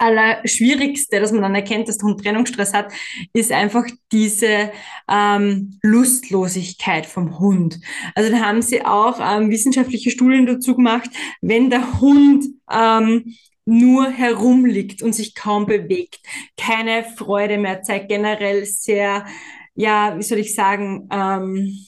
Allerschwierigste, 0.00 1.20
dass 1.20 1.32
man 1.32 1.42
dann 1.42 1.54
erkennt, 1.54 1.88
dass 1.88 1.98
der 1.98 2.08
Hund 2.08 2.22
Trennungsstress 2.22 2.72
hat, 2.72 2.92
ist 3.32 3.52
einfach 3.52 3.84
diese 4.12 4.72
ähm, 5.08 5.78
Lustlosigkeit 5.82 7.06
vom 7.06 7.38
Hund. 7.38 7.78
Also 8.14 8.30
da 8.30 8.40
haben 8.40 8.62
sie 8.62 8.84
auch 8.84 9.20
ähm, 9.20 9.50
wissenschaftliche 9.50 10.10
Studien 10.10 10.46
dazu 10.46 10.74
gemacht, 10.74 11.10
wenn 11.42 11.70
der 11.70 12.00
Hund 12.00 12.46
ähm, 12.70 13.34
nur 13.66 14.10
herumliegt 14.10 15.02
und 15.02 15.12
sich 15.12 15.34
kaum 15.34 15.66
bewegt, 15.66 16.20
keine 16.56 17.04
Freude 17.04 17.58
mehr 17.58 17.82
zeigt, 17.82 18.08
generell 18.08 18.64
sehr, 18.64 19.26
ja, 19.74 20.18
wie 20.18 20.22
soll 20.22 20.38
ich 20.38 20.54
sagen, 20.54 21.08
ähm, 21.12 21.86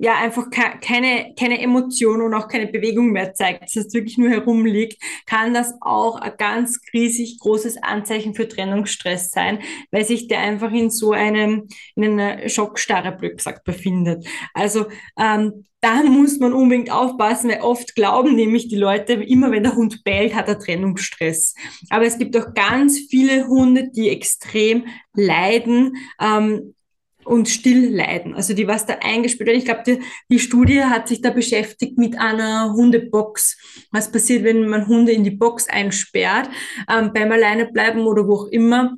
ja 0.00 0.16
einfach 0.16 0.50
keine, 0.50 1.34
keine 1.38 1.60
Emotion 1.60 2.22
und 2.22 2.34
auch 2.34 2.48
keine 2.48 2.66
Bewegung 2.66 3.10
mehr 3.10 3.34
zeigt, 3.34 3.62
das 3.62 3.76
heißt 3.76 3.94
wirklich 3.94 4.18
nur 4.18 4.30
herumliegt, 4.30 5.02
kann 5.26 5.54
das 5.54 5.74
auch 5.80 6.16
ein 6.16 6.32
ganz 6.38 6.80
riesig 6.92 7.38
großes 7.40 7.82
Anzeichen 7.82 8.34
für 8.34 8.48
Trennungsstress 8.48 9.30
sein, 9.30 9.60
weil 9.90 10.04
sich 10.04 10.28
der 10.28 10.40
einfach 10.40 10.72
in 10.72 10.90
so 10.90 11.12
einem, 11.12 11.68
in 11.94 12.18
einer 12.18 12.48
Schockstarre, 12.48 13.12
blöd 13.12 13.38
gesagt, 13.38 13.64
befindet. 13.64 14.26
Also 14.54 14.86
ähm, 15.18 15.64
da 15.82 16.02
muss 16.04 16.38
man 16.38 16.52
unbedingt 16.52 16.92
aufpassen, 16.92 17.50
weil 17.50 17.60
oft 17.60 17.96
glauben 17.96 18.36
nämlich 18.36 18.68
die 18.68 18.76
Leute, 18.76 19.14
immer 19.14 19.50
wenn 19.50 19.64
der 19.64 19.74
Hund 19.74 20.04
bellt, 20.04 20.34
hat 20.34 20.46
er 20.46 20.58
Trennungsstress. 20.58 21.54
Aber 21.90 22.04
es 22.04 22.18
gibt 22.18 22.36
auch 22.36 22.54
ganz 22.54 23.00
viele 23.10 23.48
Hunde, 23.48 23.90
die 23.90 24.08
extrem 24.08 24.86
leiden. 25.12 25.96
Ähm, 26.20 26.74
und 27.24 27.48
still 27.48 27.94
leiden. 27.94 28.34
Also 28.34 28.54
die, 28.54 28.66
was 28.66 28.86
da 28.86 28.94
eingespielt 29.00 29.48
wird. 29.48 29.58
Ich 29.58 29.64
glaube, 29.64 29.82
die, 29.86 30.00
die 30.30 30.38
Studie 30.38 30.84
hat 30.84 31.08
sich 31.08 31.20
da 31.20 31.30
beschäftigt 31.30 31.98
mit 31.98 32.18
einer 32.18 32.72
Hundebox. 32.74 33.86
Was 33.90 34.10
passiert, 34.10 34.44
wenn 34.44 34.68
man 34.68 34.86
Hunde 34.86 35.12
in 35.12 35.24
die 35.24 35.30
Box 35.30 35.68
einsperrt, 35.68 36.48
ähm, 36.90 37.12
beim 37.12 37.32
Alleinebleiben 37.32 38.02
oder 38.02 38.26
wo 38.26 38.34
auch 38.34 38.46
immer. 38.46 38.96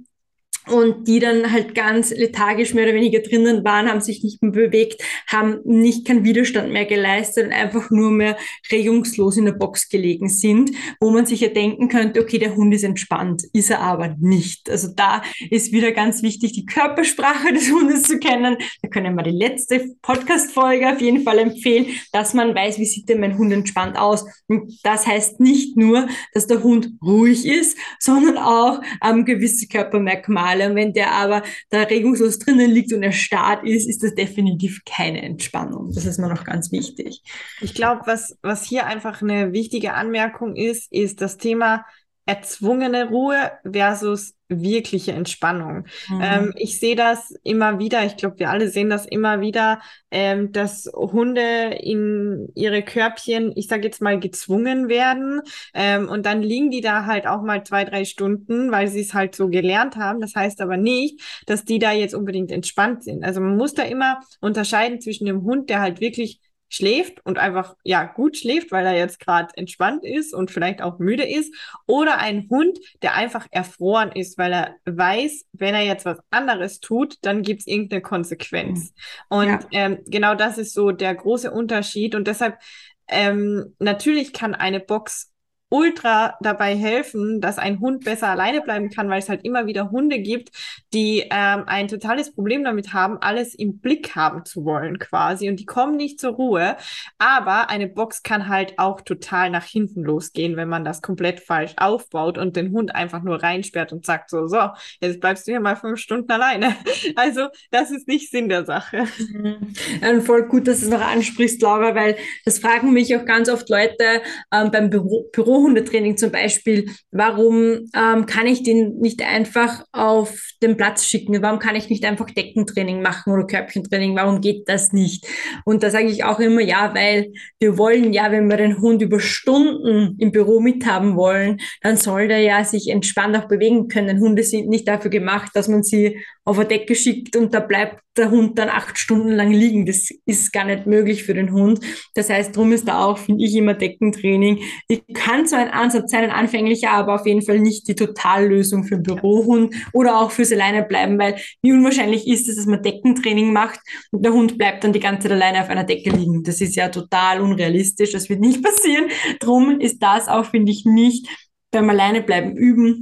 Und 0.68 1.06
die 1.08 1.18
dann 1.18 1.52
halt 1.52 1.74
ganz 1.74 2.10
lethargisch 2.10 2.74
mehr 2.74 2.84
oder 2.84 2.94
weniger 2.94 3.20
drinnen 3.20 3.64
waren, 3.64 3.88
haben 3.88 4.00
sich 4.00 4.22
nicht 4.22 4.42
mehr 4.42 4.52
bewegt, 4.52 5.02
haben 5.26 5.58
nicht 5.64 6.06
keinen 6.06 6.24
Widerstand 6.24 6.72
mehr 6.72 6.86
geleistet 6.86 7.46
und 7.46 7.52
einfach 7.52 7.90
nur 7.90 8.10
mehr 8.10 8.36
regungslos 8.72 9.36
in 9.36 9.44
der 9.44 9.52
Box 9.52 9.88
gelegen 9.88 10.28
sind, 10.28 10.70
wo 11.00 11.10
man 11.10 11.26
sich 11.26 11.40
ja 11.40 11.48
denken 11.48 11.88
könnte, 11.88 12.20
okay, 12.20 12.38
der 12.38 12.56
Hund 12.56 12.74
ist 12.74 12.84
entspannt, 12.84 13.42
ist 13.52 13.70
er 13.70 13.80
aber 13.80 14.16
nicht. 14.18 14.70
Also 14.70 14.88
da 14.94 15.22
ist 15.50 15.72
wieder 15.72 15.92
ganz 15.92 16.22
wichtig, 16.22 16.52
die 16.52 16.66
Körpersprache 16.66 17.52
des 17.54 17.70
Hundes 17.70 18.04
zu 18.04 18.18
kennen. 18.18 18.56
Da 18.82 18.88
können 18.88 19.14
wir 19.14 19.22
die 19.22 19.30
letzte 19.30 19.94
Podcast-Folge 20.02 20.88
auf 20.90 21.00
jeden 21.00 21.24
Fall 21.24 21.38
empfehlen, 21.38 21.86
dass 22.12 22.32
man 22.32 22.54
weiß, 22.54 22.78
wie 22.78 22.86
sieht 22.86 23.08
denn 23.08 23.20
mein 23.20 23.36
Hund 23.36 23.52
entspannt 23.52 23.98
aus. 23.98 24.24
Und 24.48 24.78
das 24.82 25.06
heißt 25.06 25.40
nicht 25.40 25.76
nur, 25.76 26.08
dass 26.32 26.46
der 26.46 26.62
Hund 26.62 26.90
ruhig 27.02 27.46
ist, 27.46 27.76
sondern 27.98 28.38
auch 28.38 28.80
ähm, 29.02 29.24
gewisse 29.24 29.66
Körpermerkmale 29.66 30.53
Und 30.60 30.76
wenn 30.76 30.92
der 30.92 31.12
aber 31.12 31.42
da 31.70 31.82
regungslos 31.82 32.38
drinnen 32.38 32.70
liegt 32.70 32.92
und 32.92 33.02
erstarrt 33.02 33.64
ist, 33.64 33.88
ist 33.88 34.02
das 34.02 34.14
definitiv 34.14 34.82
keine 34.84 35.22
Entspannung. 35.22 35.90
Das 35.94 36.04
ist 36.04 36.18
mir 36.18 36.28
noch 36.28 36.44
ganz 36.44 36.72
wichtig. 36.72 37.22
Ich 37.60 37.74
glaube, 37.74 38.02
was, 38.06 38.36
was 38.42 38.64
hier 38.64 38.86
einfach 38.86 39.22
eine 39.22 39.52
wichtige 39.52 39.94
Anmerkung 39.94 40.56
ist, 40.56 40.92
ist 40.92 41.20
das 41.20 41.36
Thema 41.36 41.84
erzwungene 42.26 43.08
Ruhe 43.08 43.52
versus 43.70 44.34
wirkliche 44.48 45.12
Entspannung. 45.12 45.86
Mhm. 46.08 46.20
Ähm, 46.22 46.52
ich 46.56 46.78
sehe 46.78 46.96
das 46.96 47.34
immer 47.42 47.78
wieder, 47.78 48.04
ich 48.04 48.16
glaube, 48.16 48.38
wir 48.38 48.50
alle 48.50 48.68
sehen 48.68 48.90
das 48.90 49.06
immer 49.06 49.40
wieder, 49.40 49.80
ähm, 50.10 50.52
dass 50.52 50.90
Hunde 50.94 51.76
in 51.80 52.48
ihre 52.54 52.82
Körbchen, 52.82 53.52
ich 53.56 53.68
sage 53.68 53.84
jetzt 53.84 54.02
mal, 54.02 54.18
gezwungen 54.18 54.88
werden. 54.88 55.40
Ähm, 55.74 56.08
und 56.08 56.26
dann 56.26 56.42
liegen 56.42 56.70
die 56.70 56.80
da 56.80 57.06
halt 57.06 57.26
auch 57.26 57.42
mal 57.42 57.64
zwei, 57.64 57.84
drei 57.84 58.04
Stunden, 58.04 58.70
weil 58.70 58.88
sie 58.88 59.00
es 59.00 59.14
halt 59.14 59.34
so 59.34 59.48
gelernt 59.48 59.96
haben. 59.96 60.20
Das 60.20 60.34
heißt 60.34 60.60
aber 60.60 60.76
nicht, 60.76 61.20
dass 61.46 61.64
die 61.64 61.78
da 61.78 61.92
jetzt 61.92 62.14
unbedingt 62.14 62.52
entspannt 62.52 63.04
sind. 63.04 63.24
Also 63.24 63.40
man 63.40 63.56
muss 63.56 63.74
da 63.74 63.82
immer 63.82 64.20
unterscheiden 64.40 65.00
zwischen 65.00 65.26
dem 65.26 65.42
Hund, 65.42 65.68
der 65.70 65.80
halt 65.80 66.00
wirklich 66.00 66.40
schläft 66.74 67.24
und 67.24 67.38
einfach 67.38 67.76
ja 67.84 68.04
gut 68.04 68.36
schläft, 68.36 68.72
weil 68.72 68.84
er 68.86 68.96
jetzt 68.96 69.20
gerade 69.20 69.48
entspannt 69.56 70.04
ist 70.04 70.34
und 70.34 70.50
vielleicht 70.50 70.82
auch 70.82 70.98
müde 70.98 71.24
ist, 71.24 71.54
oder 71.86 72.18
ein 72.18 72.48
Hund, 72.50 72.78
der 73.02 73.14
einfach 73.14 73.46
erfroren 73.50 74.10
ist, 74.12 74.38
weil 74.38 74.52
er 74.52 74.74
weiß, 74.84 75.46
wenn 75.52 75.74
er 75.74 75.82
jetzt 75.82 76.04
was 76.04 76.18
anderes 76.30 76.80
tut, 76.80 77.16
dann 77.22 77.42
gibt 77.42 77.60
es 77.60 77.66
irgendeine 77.66 78.02
Konsequenz. 78.02 78.92
Mhm. 79.30 79.36
Und 79.36 79.48
ja. 79.48 79.60
ähm, 79.72 79.98
genau 80.06 80.34
das 80.34 80.58
ist 80.58 80.74
so 80.74 80.90
der 80.90 81.14
große 81.14 81.50
Unterschied 81.50 82.14
und 82.14 82.26
deshalb 82.26 82.58
ähm, 83.06 83.74
natürlich 83.78 84.32
kann 84.32 84.54
eine 84.54 84.80
Box 84.80 85.33
ultra 85.74 86.36
dabei 86.40 86.76
helfen, 86.76 87.40
dass 87.40 87.58
ein 87.58 87.80
Hund 87.80 88.04
besser 88.04 88.28
alleine 88.28 88.60
bleiben 88.60 88.90
kann, 88.90 89.08
weil 89.08 89.18
es 89.18 89.28
halt 89.28 89.44
immer 89.44 89.66
wieder 89.66 89.90
Hunde 89.90 90.20
gibt, 90.20 90.50
die 90.92 91.24
ähm, 91.32 91.64
ein 91.66 91.88
totales 91.88 92.32
Problem 92.32 92.62
damit 92.62 92.92
haben, 92.92 93.18
alles 93.20 93.56
im 93.56 93.80
Blick 93.80 94.14
haben 94.14 94.44
zu 94.44 94.64
wollen 94.64 95.00
quasi 95.00 95.48
und 95.48 95.58
die 95.58 95.66
kommen 95.66 95.96
nicht 95.96 96.20
zur 96.20 96.34
Ruhe. 96.34 96.76
Aber 97.18 97.70
eine 97.70 97.88
Box 97.88 98.22
kann 98.22 98.48
halt 98.48 98.78
auch 98.78 99.00
total 99.00 99.50
nach 99.50 99.64
hinten 99.64 100.04
losgehen, 100.04 100.56
wenn 100.56 100.68
man 100.68 100.84
das 100.84 101.02
komplett 101.02 101.40
falsch 101.40 101.74
aufbaut 101.76 102.38
und 102.38 102.54
den 102.54 102.70
Hund 102.70 102.94
einfach 102.94 103.24
nur 103.24 103.42
reinsperrt 103.42 103.92
und 103.92 104.06
sagt 104.06 104.30
so, 104.30 104.46
so, 104.46 104.70
jetzt 105.00 105.18
bleibst 105.18 105.48
du 105.48 105.50
hier 105.50 105.60
mal 105.60 105.74
fünf 105.74 105.98
Stunden 105.98 106.30
alleine. 106.30 106.76
Also 107.16 107.48
das 107.70 107.90
ist 107.90 108.08
nicht 108.08 108.30
Sinn 108.30 108.48
der 108.48 108.64
Sache. 108.64 109.04
Mhm. 109.18 110.22
voll 110.22 110.46
gut, 110.46 110.66
dass 110.66 110.80
du 110.80 110.86
es 110.86 110.90
noch 110.90 111.00
ansprichst, 111.00 111.60
Laura, 111.62 111.94
weil 111.94 112.16
das 112.44 112.58
fragen 112.58 112.92
mich 112.92 113.14
auch 113.16 113.24
ganz 113.24 113.48
oft 113.48 113.68
Leute 113.68 114.22
ähm, 114.52 114.70
beim 114.70 114.90
Büro, 114.90 115.28
Büro 115.32 115.63
Hundetraining 115.64 116.16
zum 116.16 116.30
Beispiel, 116.30 116.90
warum 117.10 117.90
ähm, 117.96 118.26
kann 118.26 118.46
ich 118.46 118.62
den 118.62 118.98
nicht 118.98 119.22
einfach 119.22 119.84
auf 119.92 120.38
den 120.62 120.76
Platz 120.76 121.04
schicken? 121.04 121.42
Warum 121.42 121.58
kann 121.58 121.76
ich 121.76 121.90
nicht 121.90 122.04
einfach 122.04 122.26
Deckentraining 122.26 123.02
machen 123.02 123.32
oder 123.32 123.46
Körbchentraining? 123.46 124.14
Warum 124.14 124.40
geht 124.40 124.68
das 124.68 124.92
nicht? 124.92 125.26
Und 125.64 125.82
da 125.82 125.90
sage 125.90 126.06
ich 126.06 126.24
auch 126.24 126.38
immer, 126.38 126.60
ja, 126.60 126.94
weil 126.94 127.32
wir 127.58 127.78
wollen 127.78 128.12
ja, 128.12 128.30
wenn 128.30 128.48
wir 128.48 128.56
den 128.56 128.80
Hund 128.80 129.02
über 129.02 129.20
Stunden 129.20 130.16
im 130.18 130.30
Büro 130.30 130.60
mithaben 130.60 131.16
wollen, 131.16 131.60
dann 131.82 131.96
soll 131.96 132.28
der 132.28 132.40
ja 132.40 132.64
sich 132.64 132.88
entspannt 132.88 133.36
auch 133.36 133.48
bewegen 133.48 133.88
können. 133.88 134.20
Hunde 134.20 134.42
sind 134.42 134.68
nicht 134.68 134.86
dafür 134.86 135.10
gemacht, 135.10 135.50
dass 135.54 135.68
man 135.68 135.82
sie 135.82 136.18
auf 136.44 136.58
eine 136.58 136.68
Decke 136.68 136.94
schickt 136.94 137.36
und 137.36 137.54
da 137.54 137.60
bleibt 137.60 138.00
der 138.16 138.30
Hund 138.30 138.58
dann 138.58 138.68
acht 138.68 138.98
Stunden 138.98 139.30
lang 139.30 139.50
liegen. 139.50 139.86
Das 139.86 140.08
ist 140.26 140.52
gar 140.52 140.64
nicht 140.64 140.86
möglich 140.86 141.24
für 141.24 141.34
den 141.34 141.52
Hund. 141.52 141.80
Das 142.14 142.30
heißt, 142.30 142.54
darum 142.54 142.72
ist 142.72 142.86
da 142.86 143.04
auch, 143.04 143.18
finde 143.18 143.44
ich, 143.44 143.54
immer 143.56 143.74
Deckentraining. 143.74 144.60
Ich 144.88 145.02
kann 145.14 145.46
so 145.46 145.56
ein 145.56 145.70
Ansatz 145.70 146.10
sein, 146.10 146.24
ein 146.24 146.30
anfänglicher, 146.30 146.90
aber 146.90 147.14
auf 147.14 147.26
jeden 147.26 147.42
Fall 147.42 147.58
nicht 147.58 147.88
die 147.88 147.94
Totallösung 147.94 148.84
für 148.84 148.96
einen 148.96 149.02
Bürohund 149.02 149.74
oder 149.92 150.20
auch 150.20 150.30
fürs 150.30 150.52
Alleinebleiben, 150.52 151.18
weil 151.18 151.36
wie 151.62 151.72
unwahrscheinlich 151.72 152.28
ist 152.28 152.48
es, 152.48 152.56
dass 152.56 152.66
man 152.66 152.82
Deckentraining 152.82 153.52
macht 153.52 153.80
und 154.12 154.24
der 154.24 154.32
Hund 154.32 154.58
bleibt 154.58 154.84
dann 154.84 154.92
die 154.92 155.00
ganze 155.00 155.28
Zeit 155.28 155.32
alleine 155.32 155.62
auf 155.62 155.70
einer 155.70 155.84
Decke 155.84 156.10
liegen. 156.10 156.42
Das 156.44 156.60
ist 156.60 156.76
ja 156.76 156.88
total 156.88 157.40
unrealistisch. 157.40 158.12
Das 158.12 158.28
wird 158.28 158.40
nicht 158.40 158.62
passieren. 158.62 159.06
Drum 159.40 159.80
ist 159.80 160.02
das 160.02 160.28
auch, 160.28 160.44
finde 160.44 160.72
ich, 160.72 160.84
nicht 160.84 161.26
beim 161.70 161.90
Alleinebleiben 161.90 162.56
üben 162.56 163.00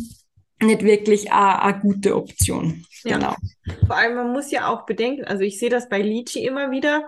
nicht 0.63 0.83
wirklich 0.83 1.33
eine 1.33 1.79
gute 1.81 2.17
Option. 2.17 2.85
Ja. 3.05 3.17
Genau. 3.19 3.37
Vor 3.87 3.97
allem, 3.97 4.15
man 4.15 4.33
muss 4.33 4.51
ja 4.51 4.69
auch 4.69 4.87
bedenken, 4.87 5.25
also 5.25 5.43
ich 5.43 5.59
sehe 5.59 5.71
das 5.71 5.89
bei 5.89 6.01
Litchi 6.01 6.45
immer 6.45 6.71
wieder, 6.71 7.05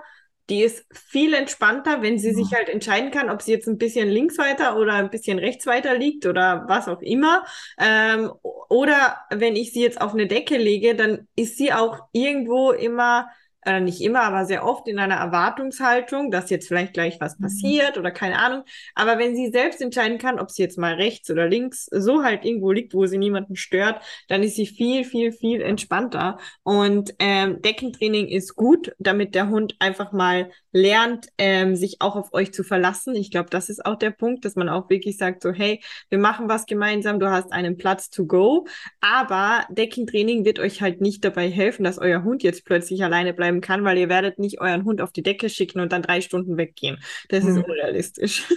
die 0.50 0.62
ist 0.62 0.84
viel 0.92 1.32
entspannter, 1.32 2.02
wenn 2.02 2.18
sie 2.18 2.34
sich 2.34 2.52
halt 2.52 2.68
entscheiden 2.68 3.10
kann, 3.10 3.30
ob 3.30 3.40
sie 3.40 3.52
jetzt 3.52 3.66
ein 3.66 3.78
bisschen 3.78 4.10
links 4.10 4.36
weiter 4.36 4.76
oder 4.76 4.92
ein 4.94 5.08
bisschen 5.08 5.38
rechts 5.38 5.66
weiter 5.66 5.96
liegt 5.96 6.26
oder 6.26 6.64
was 6.68 6.86
auch 6.86 7.00
immer. 7.00 7.44
Ähm, 7.78 8.30
oder 8.68 9.20
wenn 9.30 9.56
ich 9.56 9.72
sie 9.72 9.80
jetzt 9.80 10.00
auf 10.00 10.12
eine 10.12 10.26
Decke 10.26 10.58
lege, 10.58 10.94
dann 10.94 11.28
ist 11.34 11.56
sie 11.56 11.72
auch 11.72 11.98
irgendwo 12.12 12.72
immer 12.72 13.28
äh, 13.66 13.80
nicht 13.80 14.00
immer, 14.00 14.22
aber 14.22 14.44
sehr 14.44 14.64
oft 14.64 14.88
in 14.88 14.98
einer 14.98 15.16
Erwartungshaltung, 15.16 16.30
dass 16.30 16.50
jetzt 16.50 16.68
vielleicht 16.68 16.94
gleich 16.94 17.20
was 17.20 17.38
mhm. 17.38 17.44
passiert 17.44 17.98
oder 17.98 18.10
keine 18.10 18.38
Ahnung. 18.38 18.64
Aber 18.94 19.18
wenn 19.18 19.34
sie 19.34 19.50
selbst 19.50 19.80
entscheiden 19.80 20.18
kann, 20.18 20.38
ob 20.38 20.50
sie 20.50 20.62
jetzt 20.62 20.78
mal 20.78 20.94
rechts 20.94 21.30
oder 21.30 21.48
links 21.48 21.86
so 21.90 22.22
halt 22.22 22.44
irgendwo 22.44 22.72
liegt, 22.72 22.94
wo 22.94 23.06
sie 23.06 23.18
niemanden 23.18 23.56
stört, 23.56 24.00
dann 24.28 24.42
ist 24.42 24.56
sie 24.56 24.66
viel, 24.66 25.04
viel, 25.04 25.32
viel 25.32 25.60
entspannter. 25.60 26.38
Und 26.62 27.14
ähm, 27.18 27.60
Deckentraining 27.62 28.28
ist 28.28 28.56
gut, 28.56 28.92
damit 28.98 29.34
der 29.34 29.48
Hund 29.48 29.76
einfach 29.78 30.12
mal 30.12 30.50
lernt, 30.72 31.28
ähm, 31.38 31.76
sich 31.76 32.00
auch 32.00 32.16
auf 32.16 32.34
euch 32.34 32.52
zu 32.52 32.64
verlassen. 32.64 33.14
Ich 33.14 33.30
glaube, 33.30 33.48
das 33.48 33.68
ist 33.68 33.86
auch 33.86 33.96
der 33.96 34.10
Punkt, 34.10 34.44
dass 34.44 34.56
man 34.56 34.68
auch 34.68 34.90
wirklich 34.90 35.16
sagt, 35.16 35.42
so, 35.42 35.52
hey, 35.52 35.80
wir 36.10 36.18
machen 36.18 36.48
was 36.48 36.66
gemeinsam, 36.66 37.20
du 37.20 37.30
hast 37.30 37.52
einen 37.52 37.76
Platz 37.76 38.10
to 38.10 38.26
go. 38.26 38.66
Aber 39.00 39.64
Deckentraining 39.70 40.44
wird 40.44 40.58
euch 40.58 40.82
halt 40.82 41.00
nicht 41.00 41.24
dabei 41.24 41.48
helfen, 41.48 41.84
dass 41.84 41.98
euer 41.98 42.24
Hund 42.24 42.42
jetzt 42.42 42.64
plötzlich 42.64 43.04
alleine 43.04 43.32
bleiben 43.32 43.53
bleiben 43.54 43.60
kann, 43.60 43.84
weil 43.84 43.98
ihr 43.98 44.08
werdet 44.08 44.38
nicht 44.38 44.60
euren 44.60 44.84
Hund 44.84 45.00
auf 45.00 45.12
die 45.12 45.22
Decke 45.22 45.48
schicken 45.48 45.80
und 45.80 45.92
dann 45.92 46.02
drei 46.02 46.20
Stunden 46.20 46.56
weggehen. 46.56 46.98
Das 47.28 47.44
ist 47.44 47.56
mhm. 47.56 47.64
unrealistisch. 47.64 48.44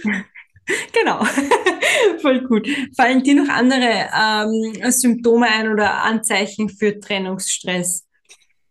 Genau, 0.92 1.24
voll 2.20 2.42
gut. 2.42 2.68
Fallen 2.94 3.22
dir 3.22 3.36
noch 3.36 3.48
andere 3.48 4.10
ähm, 4.14 4.90
Symptome 4.90 5.46
ein 5.46 5.72
oder 5.72 6.04
Anzeichen 6.04 6.68
für 6.68 7.00
Trennungsstress? 7.00 8.06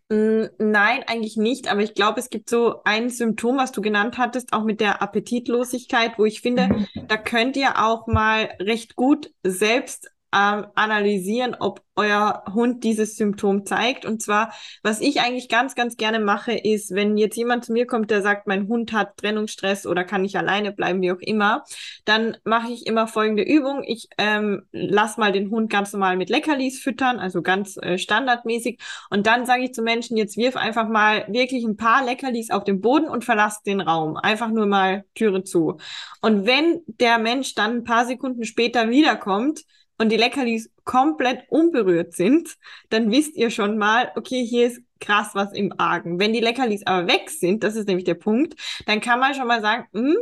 Mm, 0.08 0.44
nein, 0.58 1.02
eigentlich 1.08 1.36
nicht, 1.36 1.66
aber 1.66 1.80
ich 1.82 1.94
glaube, 1.94 2.20
es 2.20 2.30
gibt 2.30 2.50
so 2.50 2.82
ein 2.84 3.10
Symptom, 3.10 3.56
was 3.56 3.72
du 3.72 3.80
genannt 3.80 4.16
hattest, 4.16 4.52
auch 4.52 4.62
mit 4.62 4.78
der 4.78 5.02
Appetitlosigkeit, 5.02 6.12
wo 6.18 6.24
ich 6.24 6.40
finde, 6.40 6.68
mhm. 6.68 6.86
da 7.08 7.16
könnt 7.16 7.56
ihr 7.56 7.84
auch 7.84 8.06
mal 8.06 8.48
recht 8.60 8.94
gut 8.94 9.32
selbst 9.42 10.08
ähm, 10.34 10.66
analysieren, 10.74 11.56
ob 11.58 11.82
euer 11.98 12.44
Hund 12.54 12.84
dieses 12.84 13.16
Symptom 13.16 13.66
zeigt. 13.66 14.04
Und 14.04 14.22
zwar, 14.22 14.52
was 14.82 15.00
ich 15.00 15.20
eigentlich 15.20 15.48
ganz, 15.48 15.74
ganz 15.74 15.96
gerne 15.96 16.20
mache, 16.20 16.52
ist, 16.52 16.94
wenn 16.94 17.16
jetzt 17.16 17.36
jemand 17.36 17.64
zu 17.64 17.72
mir 17.72 17.86
kommt, 17.86 18.10
der 18.10 18.22
sagt, 18.22 18.46
mein 18.46 18.68
Hund 18.68 18.92
hat 18.92 19.16
Trennungsstress 19.16 19.86
oder 19.86 20.04
kann 20.04 20.22
nicht 20.22 20.36
alleine 20.36 20.72
bleiben, 20.72 21.02
wie 21.02 21.10
auch 21.10 21.18
immer, 21.18 21.64
dann 22.04 22.36
mache 22.44 22.72
ich 22.72 22.86
immer 22.86 23.08
folgende 23.08 23.42
Übung. 23.42 23.82
Ich 23.84 24.08
ähm, 24.16 24.62
lasse 24.70 25.18
mal 25.18 25.32
den 25.32 25.50
Hund 25.50 25.70
ganz 25.70 25.92
normal 25.92 26.16
mit 26.16 26.30
Leckerlis 26.30 26.78
füttern, 26.78 27.18
also 27.18 27.42
ganz 27.42 27.76
äh, 27.78 27.98
standardmäßig. 27.98 28.80
Und 29.10 29.26
dann 29.26 29.44
sage 29.44 29.64
ich 29.64 29.74
zu 29.74 29.82
Menschen, 29.82 30.16
jetzt 30.16 30.36
wirf 30.36 30.56
einfach 30.56 30.88
mal 30.88 31.26
wirklich 31.28 31.64
ein 31.64 31.76
paar 31.76 32.04
Leckerlis 32.04 32.50
auf 32.50 32.62
den 32.62 32.80
Boden 32.80 33.08
und 33.08 33.24
verlass 33.24 33.62
den 33.62 33.80
Raum. 33.80 34.16
Einfach 34.16 34.50
nur 34.50 34.66
mal 34.66 35.04
Türe 35.14 35.42
zu. 35.42 35.78
Und 36.20 36.46
wenn 36.46 36.82
der 36.86 37.18
Mensch 37.18 37.54
dann 37.54 37.78
ein 37.78 37.84
paar 37.84 38.06
Sekunden 38.06 38.44
später 38.44 38.88
wiederkommt, 38.90 39.64
und 39.98 40.10
die 40.10 40.16
Leckerlis 40.16 40.70
komplett 40.84 41.44
unberührt 41.50 42.14
sind, 42.14 42.56
dann 42.88 43.10
wisst 43.10 43.36
ihr 43.36 43.50
schon 43.50 43.78
mal, 43.78 44.12
okay, 44.16 44.44
hier 44.44 44.66
ist 44.68 44.80
krass 45.00 45.30
was 45.34 45.52
im 45.52 45.72
Argen. 45.78 46.18
Wenn 46.18 46.32
die 46.32 46.40
Leckerlis 46.40 46.86
aber 46.86 47.06
weg 47.08 47.30
sind, 47.30 47.62
das 47.64 47.76
ist 47.76 47.88
nämlich 47.88 48.04
der 48.04 48.14
Punkt, 48.14 48.54
dann 48.86 49.00
kann 49.00 49.20
man 49.20 49.34
schon 49.34 49.46
mal 49.46 49.60
sagen, 49.60 49.86
hm, 49.92 50.16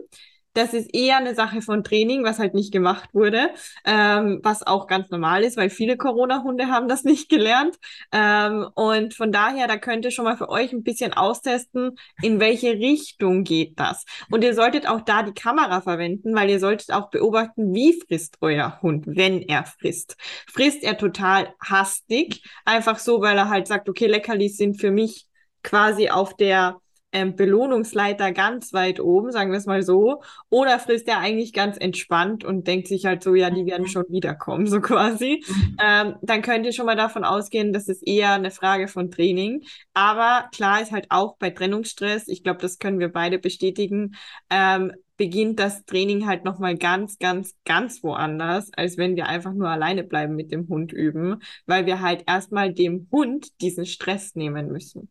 das 0.56 0.72
ist 0.72 0.94
eher 0.94 1.18
eine 1.18 1.34
Sache 1.34 1.60
von 1.60 1.84
Training, 1.84 2.24
was 2.24 2.38
halt 2.38 2.54
nicht 2.54 2.72
gemacht 2.72 3.10
wurde, 3.12 3.50
ähm, 3.84 4.40
was 4.42 4.66
auch 4.66 4.86
ganz 4.86 5.10
normal 5.10 5.44
ist, 5.44 5.56
weil 5.56 5.70
viele 5.70 5.96
Corona-Hunde 5.96 6.68
haben 6.68 6.88
das 6.88 7.04
nicht 7.04 7.28
gelernt. 7.28 7.76
Ähm, 8.12 8.66
und 8.74 9.14
von 9.14 9.32
daher, 9.32 9.68
da 9.68 9.76
könnt 9.76 10.04
ihr 10.04 10.10
schon 10.10 10.24
mal 10.24 10.36
für 10.36 10.48
euch 10.48 10.72
ein 10.72 10.82
bisschen 10.82 11.12
austesten, 11.12 11.96
in 12.22 12.40
welche 12.40 12.72
Richtung 12.72 13.44
geht 13.44 13.78
das. 13.78 14.04
Und 14.30 14.44
ihr 14.44 14.54
solltet 14.54 14.88
auch 14.88 15.02
da 15.02 15.22
die 15.22 15.34
Kamera 15.34 15.80
verwenden, 15.80 16.34
weil 16.34 16.48
ihr 16.48 16.60
solltet 16.60 16.92
auch 16.92 17.10
beobachten, 17.10 17.74
wie 17.74 18.00
frisst 18.00 18.38
euer 18.40 18.80
Hund, 18.80 19.04
wenn 19.06 19.42
er 19.42 19.64
frisst. 19.64 20.16
Frisst 20.50 20.82
er 20.82 20.96
total 20.96 21.54
hastig, 21.60 22.42
einfach 22.64 22.98
so, 22.98 23.20
weil 23.20 23.36
er 23.36 23.50
halt 23.50 23.66
sagt, 23.66 23.88
okay, 23.88 24.06
Leckerlis 24.06 24.56
sind 24.56 24.80
für 24.80 24.90
mich 24.90 25.26
quasi 25.62 26.08
auf 26.08 26.34
der 26.36 26.80
ähm, 27.12 27.36
Belohnungsleiter 27.36 28.32
ganz 28.32 28.72
weit 28.72 29.00
oben, 29.00 29.30
sagen 29.30 29.50
wir 29.50 29.58
es 29.58 29.66
mal 29.66 29.82
so, 29.82 30.22
oder 30.50 30.78
frisst 30.78 31.08
er 31.08 31.18
eigentlich 31.18 31.52
ganz 31.52 31.76
entspannt 31.78 32.44
und 32.44 32.66
denkt 32.66 32.88
sich 32.88 33.06
halt 33.06 33.22
so, 33.22 33.34
ja, 33.34 33.50
die 33.50 33.66
werden 33.66 33.86
schon 33.86 34.04
wiederkommen, 34.08 34.66
so 34.66 34.80
quasi. 34.80 35.42
Mhm. 35.46 35.76
Ähm, 35.80 36.14
dann 36.22 36.42
könnt 36.42 36.66
ihr 36.66 36.72
schon 36.72 36.86
mal 36.86 36.96
davon 36.96 37.24
ausgehen, 37.24 37.72
dass 37.72 37.88
es 37.88 38.02
eher 38.02 38.32
eine 38.32 38.50
Frage 38.50 38.88
von 38.88 39.10
Training. 39.10 39.62
Aber 39.94 40.48
klar 40.52 40.82
ist 40.82 40.92
halt 40.92 41.06
auch 41.10 41.36
bei 41.38 41.50
Trennungsstress, 41.50 42.28
ich 42.28 42.42
glaube, 42.42 42.60
das 42.60 42.78
können 42.78 42.98
wir 42.98 43.08
beide 43.08 43.38
bestätigen, 43.38 44.14
ähm, 44.50 44.92
beginnt 45.16 45.58
das 45.58 45.84
Training 45.86 46.26
halt 46.26 46.44
nochmal 46.44 46.76
ganz, 46.76 47.18
ganz, 47.18 47.54
ganz 47.64 48.02
woanders, 48.02 48.70
als 48.74 48.98
wenn 48.98 49.16
wir 49.16 49.26
einfach 49.26 49.54
nur 49.54 49.68
alleine 49.68 50.04
bleiben 50.04 50.36
mit 50.36 50.52
dem 50.52 50.68
Hund 50.68 50.92
üben, 50.92 51.38
weil 51.64 51.86
wir 51.86 52.02
halt 52.02 52.24
erstmal 52.26 52.74
dem 52.74 53.08
Hund 53.10 53.60
diesen 53.62 53.86
Stress 53.86 54.34
nehmen 54.34 54.70
müssen. 54.70 55.08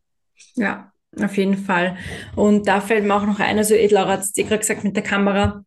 Ja, 0.54 0.92
auf 1.22 1.36
jeden 1.36 1.56
Fall. 1.56 1.96
Und 2.34 2.68
da 2.68 2.80
fällt 2.80 3.04
mir 3.04 3.14
auch 3.14 3.26
noch 3.26 3.40
ein, 3.40 3.58
also 3.58 3.74
Laura 3.90 4.12
hat 4.12 4.20
es 4.20 4.32
dir 4.32 4.44
gerade 4.44 4.60
gesagt 4.60 4.84
mit 4.84 4.96
der 4.96 5.02
Kamera, 5.02 5.64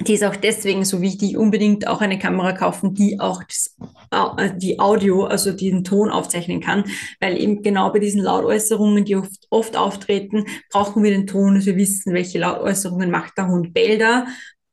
die 0.00 0.14
ist 0.14 0.24
auch 0.24 0.36
deswegen 0.36 0.84
so 0.84 1.00
wichtig, 1.00 1.36
unbedingt 1.38 1.86
auch 1.86 2.02
eine 2.02 2.18
Kamera 2.18 2.52
kaufen, 2.52 2.94
die 2.94 3.18
auch 3.18 3.42
das, 3.44 3.74
äh, 4.10 4.50
die 4.54 4.78
Audio, 4.78 5.24
also 5.24 5.52
den 5.52 5.84
Ton 5.84 6.10
aufzeichnen 6.10 6.60
kann, 6.60 6.84
weil 7.18 7.40
eben 7.40 7.62
genau 7.62 7.90
bei 7.90 7.98
diesen 7.98 8.22
Lautäußerungen, 8.22 9.06
die 9.06 9.16
oft, 9.16 9.46
oft 9.48 9.76
auftreten, 9.76 10.44
brauchen 10.70 11.02
wir 11.02 11.10
den 11.10 11.26
Ton, 11.26 11.54
dass 11.54 11.66
wir 11.66 11.76
wissen, 11.76 12.12
welche 12.12 12.38
Lautäußerungen 12.38 13.10
macht 13.10 13.38
der 13.38 13.48
Hund. 13.48 13.72
Bälder 13.72 14.26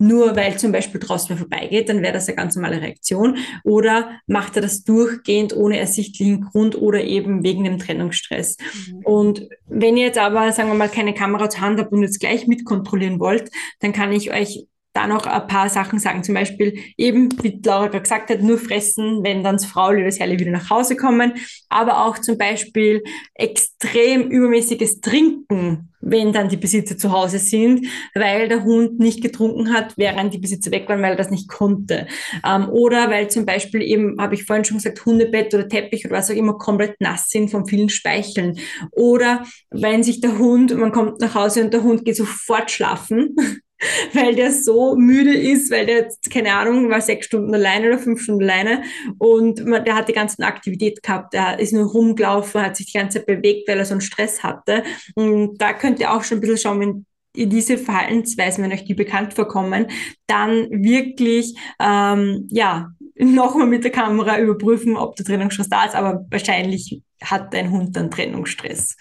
nur 0.07 0.35
weil 0.35 0.57
zum 0.57 0.71
Beispiel 0.71 0.99
draußen 0.99 1.29
wer 1.29 1.37
vorbeigeht, 1.37 1.89
dann 1.89 2.01
wäre 2.01 2.13
das 2.13 2.27
eine 2.27 2.35
ganz 2.35 2.55
normale 2.55 2.81
Reaktion. 2.81 3.37
Oder 3.63 4.19
macht 4.27 4.55
er 4.55 4.61
das 4.61 4.83
durchgehend 4.83 5.55
ohne 5.55 5.79
ersichtlichen 5.79 6.41
Grund 6.41 6.75
oder 6.75 7.03
eben 7.03 7.43
wegen 7.43 7.63
dem 7.63 7.79
Trennungsstress. 7.79 8.57
Mhm. 8.57 8.97
Und 9.05 9.47
wenn 9.67 9.97
ihr 9.97 10.07
jetzt 10.07 10.17
aber, 10.17 10.51
sagen 10.51 10.69
wir 10.69 10.75
mal, 10.75 10.89
keine 10.89 11.13
Kamera 11.13 11.49
zur 11.49 11.61
Hand 11.61 11.79
habt 11.79 11.91
und 11.91 12.01
jetzt 12.01 12.19
gleich 12.19 12.47
mitkontrollieren 12.47 13.19
wollt, 13.19 13.49
dann 13.79 13.93
kann 13.93 14.11
ich 14.11 14.31
euch 14.31 14.67
da 14.93 15.07
noch 15.07 15.25
ein 15.25 15.47
paar 15.47 15.69
Sachen 15.69 15.99
sagen. 15.99 16.23
Zum 16.23 16.35
Beispiel 16.35 16.77
eben, 16.97 17.29
wie 17.41 17.59
Laura 17.63 17.87
gerade 17.87 18.03
gesagt 18.03 18.29
hat, 18.29 18.41
nur 18.41 18.57
fressen, 18.57 19.23
wenn 19.23 19.43
dann 19.43 19.55
das 19.55 19.65
Frau 19.65 19.89
oder 19.89 20.03
das 20.03 20.19
Herrle 20.19 20.39
wieder 20.39 20.51
nach 20.51 20.69
Hause 20.69 20.95
kommen. 20.95 21.33
Aber 21.69 22.05
auch 22.05 22.19
zum 22.19 22.37
Beispiel 22.37 23.03
extrem 23.33 24.29
übermäßiges 24.29 25.01
Trinken, 25.01 25.89
wenn 26.05 26.33
dann 26.33 26.49
die 26.49 26.57
Besitzer 26.57 26.97
zu 26.97 27.11
Hause 27.11 27.39
sind, 27.39 27.87
weil 28.13 28.49
der 28.49 28.63
Hund 28.63 28.99
nicht 28.99 29.21
getrunken 29.21 29.73
hat, 29.73 29.93
während 29.97 30.33
die 30.33 30.39
Besitzer 30.39 30.71
weg 30.71 30.87
waren, 30.89 31.01
weil 31.01 31.11
er 31.11 31.17
das 31.17 31.31
nicht 31.31 31.47
konnte. 31.47 32.07
Ähm, 32.45 32.69
oder 32.69 33.09
weil 33.09 33.29
zum 33.29 33.45
Beispiel 33.45 33.81
eben, 33.81 34.21
habe 34.21 34.35
ich 34.35 34.43
vorhin 34.43 34.65
schon 34.65 34.77
gesagt, 34.77 35.05
Hundebett 35.05 35.53
oder 35.53 35.67
Teppich 35.67 36.05
oder 36.05 36.15
was 36.15 36.29
auch 36.29 36.35
immer 36.35 36.57
komplett 36.57 36.99
nass 36.99 37.29
sind 37.29 37.49
von 37.49 37.65
vielen 37.65 37.89
Speicheln. 37.89 38.59
Oder 38.91 39.43
wenn 39.71 40.03
sich 40.03 40.21
der 40.21 40.37
Hund, 40.37 40.75
man 40.77 40.91
kommt 40.91 41.19
nach 41.21 41.35
Hause 41.35 41.63
und 41.63 41.73
der 41.73 41.83
Hund 41.83 42.05
geht 42.05 42.17
sofort 42.17 42.69
schlafen, 42.69 43.35
weil 44.13 44.35
der 44.35 44.51
so 44.51 44.95
müde 44.95 45.33
ist, 45.33 45.71
weil 45.71 45.85
der 45.85 46.07
keine 46.31 46.53
Ahnung, 46.53 46.89
war 46.89 47.01
sechs 47.01 47.25
Stunden 47.27 47.53
alleine 47.53 47.87
oder 47.87 47.99
fünf 47.99 48.21
Stunden 48.21 48.43
alleine 48.43 48.83
und 49.17 49.65
man, 49.65 49.83
der 49.83 49.95
hat 49.95 50.09
die 50.09 50.13
ganze 50.13 50.43
Aktivität 50.43 51.01
gehabt, 51.01 51.33
der 51.33 51.59
ist 51.59 51.73
nur 51.73 51.85
rumgelaufen, 51.85 52.61
hat 52.61 52.77
sich 52.77 52.91
die 52.91 52.97
ganze 52.97 53.19
Zeit 53.19 53.27
bewegt, 53.27 53.67
weil 53.67 53.79
er 53.79 53.85
so 53.85 53.93
einen 53.93 54.01
Stress 54.01 54.43
hatte. 54.43 54.83
Und 55.15 55.57
da 55.61 55.73
könnt 55.73 55.99
ihr 55.99 56.13
auch 56.13 56.23
schon 56.23 56.37
ein 56.37 56.41
bisschen 56.41 56.57
schauen, 56.57 56.79
wenn 56.79 57.05
ihr 57.35 57.47
diese 57.47 57.77
Verhaltensweisen, 57.77 58.63
wenn 58.63 58.71
euch 58.71 58.85
die 58.85 58.93
bekannt 58.93 59.33
vorkommen, 59.33 59.87
dann 60.27 60.69
wirklich, 60.69 61.55
ähm, 61.79 62.47
ja, 62.51 62.89
nochmal 63.15 63.67
mit 63.67 63.83
der 63.83 63.91
Kamera 63.91 64.39
überprüfen, 64.39 64.97
ob 64.97 65.15
der 65.15 65.25
Trennungsstress 65.25 65.69
da 65.69 65.85
ist, 65.85 65.95
aber 65.95 66.25
wahrscheinlich 66.29 67.01
hat 67.23 67.53
dein 67.53 67.71
Hund 67.71 67.95
dann 67.95 68.11
Trennungsstress. 68.11 68.97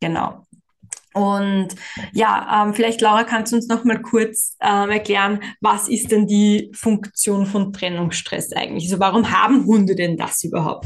Genau. 0.00 0.45
Und 1.16 1.68
ja, 2.12 2.66
ähm, 2.66 2.74
vielleicht 2.74 3.00
Laura, 3.00 3.24
kannst 3.24 3.50
du 3.50 3.56
uns 3.56 3.68
noch 3.68 3.84
mal 3.84 4.02
kurz 4.02 4.58
ähm, 4.60 4.90
erklären, 4.90 5.40
was 5.62 5.88
ist 5.88 6.12
denn 6.12 6.26
die 6.26 6.70
Funktion 6.74 7.46
von 7.46 7.72
Trennungsstress 7.72 8.52
eigentlich? 8.52 8.84
Also 8.84 9.00
warum 9.00 9.30
haben 9.30 9.64
Hunde 9.64 9.94
denn 9.94 10.18
das 10.18 10.44
überhaupt? 10.44 10.84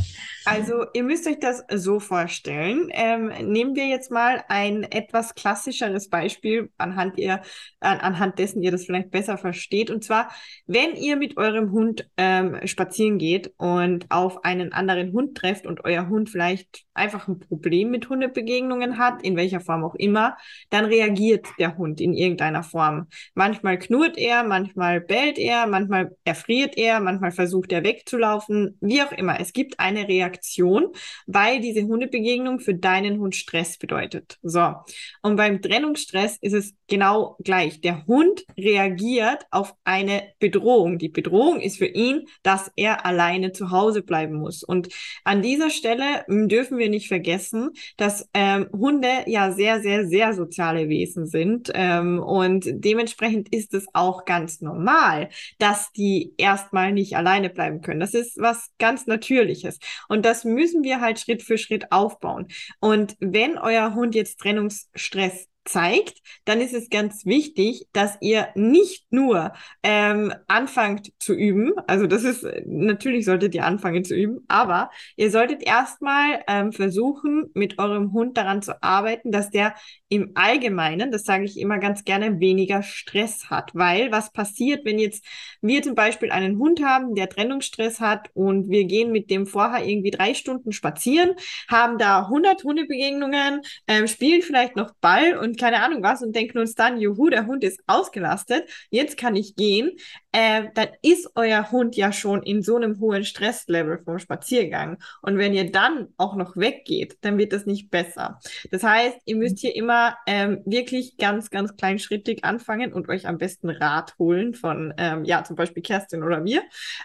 Also 0.51 0.85
ihr 0.95 1.05
müsst 1.05 1.29
euch 1.29 1.39
das 1.39 1.63
so 1.73 2.01
vorstellen. 2.01 2.89
Ähm, 2.91 3.29
nehmen 3.53 3.77
wir 3.77 3.87
jetzt 3.87 4.11
mal 4.11 4.43
ein 4.49 4.83
etwas 4.83 5.37
klassischeres 5.37 6.09
Beispiel, 6.09 6.73
anhand, 6.77 7.19
ihr, 7.19 7.43
an, 7.79 7.99
anhand 8.01 8.41
dessen 8.41 8.61
ihr 8.61 8.73
das 8.73 8.85
vielleicht 8.85 9.13
besser 9.13 9.39
versteht. 9.39 9.93
Und 9.93 10.03
zwar, 10.03 10.29
wenn 10.67 10.97
ihr 10.97 11.15
mit 11.15 11.37
eurem 11.37 11.71
Hund 11.71 12.11
ähm, 12.17 12.59
spazieren 12.67 13.19
geht 13.19 13.53
und 13.59 14.11
auf 14.11 14.45
einen 14.45 14.73
anderen 14.73 15.13
Hund 15.13 15.37
trefft 15.37 15.69
und 15.69 15.85
euer 15.85 16.09
Hund 16.09 16.29
vielleicht 16.31 16.85
einfach 16.95 17.29
ein 17.29 17.39
Problem 17.39 17.93
mit 17.93 18.09
Hundebegegnungen 18.09 18.99
hat, 18.99 19.23
in 19.23 19.37
welcher 19.37 19.61
Form 19.61 19.85
auch 19.85 19.95
immer, 19.95 20.37
dann 20.69 20.85
reagiert 20.85 21.47
der 21.61 21.79
Hund 21.79 22.01
in 22.01 22.13
irgendeiner 22.13 22.65
Form. 22.65 23.07
Manchmal 23.35 23.79
knurrt 23.79 24.19
er, 24.19 24.43
manchmal 24.43 25.01
bellt 25.01 25.39
er, 25.39 25.69
manchmal 25.69 26.17
erfriert 26.25 26.77
er, 26.77 26.99
manchmal 26.99 27.31
versucht 27.31 27.71
er 27.71 27.85
wegzulaufen, 27.85 28.77
wie 28.81 29.01
auch 29.01 29.13
immer. 29.13 29.39
Es 29.39 29.53
gibt 29.53 29.79
eine 29.79 30.09
Reaktion 30.09 30.40
Reaktion, 30.41 30.93
weil 31.27 31.61
diese 31.61 31.83
Hundebegegnung 31.83 32.61
für 32.61 32.75
deinen 32.75 33.19
Hund 33.19 33.37
Stress 33.37 33.79
bedeutet. 33.79 34.39
So. 34.43 34.75
Und 35.23 35.37
beim 35.37 35.61
Trennungsstress 35.63 36.39
ist 36.41 36.55
es 36.55 36.75
genau 36.89 37.37
gleich. 37.43 37.81
Der 37.81 38.07
Hund 38.07 38.45
reagiert 38.59 39.47
auf 39.51 39.75
eine 39.85 40.23
Bedrohung. 40.39 40.99
Die 40.99 41.09
Bedrohung 41.09 41.61
ist 41.61 41.79
für 41.79 41.87
ihn, 41.87 42.27
dass 42.43 42.71
er 42.77 43.07
alleine 43.07 43.53
zu 43.53 43.71
Hause 43.71 44.03
bleiben 44.03 44.37
muss. 44.37 44.63
Und 44.63 44.89
an 45.25 45.43
dieser 45.43 45.71
Stelle 45.71 46.25
dürfen 46.29 46.79
wir 46.79 46.89
nicht 46.89 47.09
vergessen, 47.09 47.71
dass 47.97 48.29
ähm, 48.35 48.69
Hunde 48.73 49.09
ja 49.27 49.53
sehr, 49.53 49.81
sehr, 49.81 50.07
sehr 50.07 50.33
soziale 50.33 50.89
Wesen 50.89 51.27
sind. 51.27 51.71
Ähm, 51.75 52.21
und 52.21 52.65
dementsprechend 52.67 53.53
ist 53.55 53.75
es 53.75 53.87
auch 53.93 54.25
ganz 54.25 54.61
normal, 54.61 55.29
dass 55.59 55.93
die 55.93 56.33
erstmal 56.39 56.93
nicht 56.93 57.17
alleine 57.17 57.51
bleiben 57.51 57.83
können. 57.83 58.01
Das 58.01 58.15
ist 58.15 58.37
was 58.39 58.71
ganz 58.79 59.07
Natürliches. 59.07 59.79
Und 60.09 60.25
das 60.31 60.45
müssen 60.45 60.85
wir 60.85 61.01
halt 61.01 61.19
Schritt 61.19 61.43
für 61.43 61.59
Schritt 61.59 61.91
aufbauen. 61.91 62.47
Und 62.79 63.17
wenn 63.19 63.59
euer 63.59 63.95
Hund 63.95 64.15
jetzt 64.15 64.39
Trennungsstress 64.39 65.49
zeigt, 65.65 66.19
dann 66.45 66.61
ist 66.61 66.75
es 66.75 66.91
ganz 66.91 67.27
wichtig, 67.27 67.87
dass 67.93 68.17
ihr 68.21 68.49
nicht 68.55 69.07
nur 69.11 69.53
ähm, 69.83 70.33
anfangt 70.49 71.13
zu 71.19 71.35
üben, 71.35 71.73
also 71.87 72.07
das 72.07 72.25
ist, 72.25 72.47
natürlich 72.67 73.25
solltet 73.25 73.55
ihr 73.55 73.65
anfangen 73.65 74.05
zu 74.05 74.15
üben, 74.15 74.45
aber 74.49 74.91
ihr 75.17 75.31
solltet 75.31 75.63
erstmal 75.63 76.43
ähm, 76.49 76.73
versuchen, 76.73 77.51
mit 77.55 77.79
eurem 77.79 78.13
Hund 78.13 78.37
daran 78.37 78.63
zu 78.63 78.83
arbeiten, 78.83 79.33
dass 79.33 79.51
der 79.51 79.75
im 80.11 80.33
Allgemeinen, 80.35 81.13
das 81.13 81.23
sage 81.23 81.45
ich 81.45 81.59
immer 81.59 81.79
ganz 81.79 82.05
gerne, 82.05 82.41
weniger 82.41 82.83
Stress 82.83 83.49
hat. 83.49 83.71
Weil 83.75 84.11
was 84.11 84.33
passiert, 84.33 84.85
wenn 84.85 84.99
jetzt 84.99 85.25
wir 85.63 85.83
zum 85.83 85.95
Beispiel 85.95 86.33
einen 86.33 86.59
Hund 86.59 86.83
haben, 86.85 87.15
der 87.15 87.29
Trennungsstress 87.29 88.01
hat 88.01 88.29
und 88.35 88.69
wir 88.69 88.85
gehen 88.85 89.13
mit 89.13 89.31
dem 89.31 89.47
vorher 89.47 89.87
irgendwie 89.87 90.11
drei 90.11 90.35
Stunden 90.35 90.73
spazieren, 90.73 91.35
haben 91.69 91.97
da 91.97 92.23
100 92.25 92.65
Hundebegegnungen, 92.65 93.61
ähm, 93.87 94.09
spielen 94.09 94.43
vielleicht 94.43 94.75
noch 94.75 94.93
Ball 95.01 95.37
und 95.39 95.50
keine 95.59 95.83
Ahnung 95.83 96.03
was 96.03 96.23
und 96.23 96.35
denken 96.35 96.59
uns 96.59 96.75
dann, 96.75 97.01
juhu, 97.01 97.29
der 97.31 97.47
Hund 97.47 97.65
ist 97.65 97.81
ausgelastet, 97.87 98.69
jetzt 98.91 99.17
kann 99.17 99.37
ich 99.37 99.57
gehen, 99.57 99.93
äh, 100.33 100.65
dann 100.75 100.89
ist 101.03 101.31
euer 101.35 101.71
Hund 101.71 101.97
ja 101.97 102.13
schon 102.13 102.43
in 102.43 102.63
so 102.63 102.77
einem 102.77 103.01
hohen 103.01 103.25
Stresslevel 103.25 104.03
vom 104.05 104.19
Spaziergang. 104.19 104.99
Und 105.23 105.39
wenn 105.39 105.55
ihr 105.55 105.71
dann 105.71 106.09
auch 106.17 106.37
noch 106.37 106.57
weggeht, 106.57 107.19
dann 107.23 107.39
wird 107.39 107.53
das 107.53 107.67
nicht 107.67 107.91
besser. 107.91 108.39
Das 108.71 108.83
heißt, 108.83 109.19
ihr 109.25 109.37
müsst 109.37 109.59
hier 109.59 109.75
immer 109.75 110.17
ähm, 110.27 110.63
wirklich 110.67 111.17
ganz, 111.17 111.51
ganz 111.51 111.77
kleinschrittig 111.77 112.45
anfangen 112.45 112.93
und 112.93 113.09
euch 113.09 113.27
am 113.27 113.39
besten 113.39 113.71
Rat 113.71 114.15
holen 114.19 114.55
von, 114.55 114.95
ähm, 114.99 115.25
ja, 115.25 115.43
zum 115.45 115.57
Beispiel 115.57 115.83
Kerstin 115.83 116.23
oder 116.23 116.41
mir. 116.41 116.63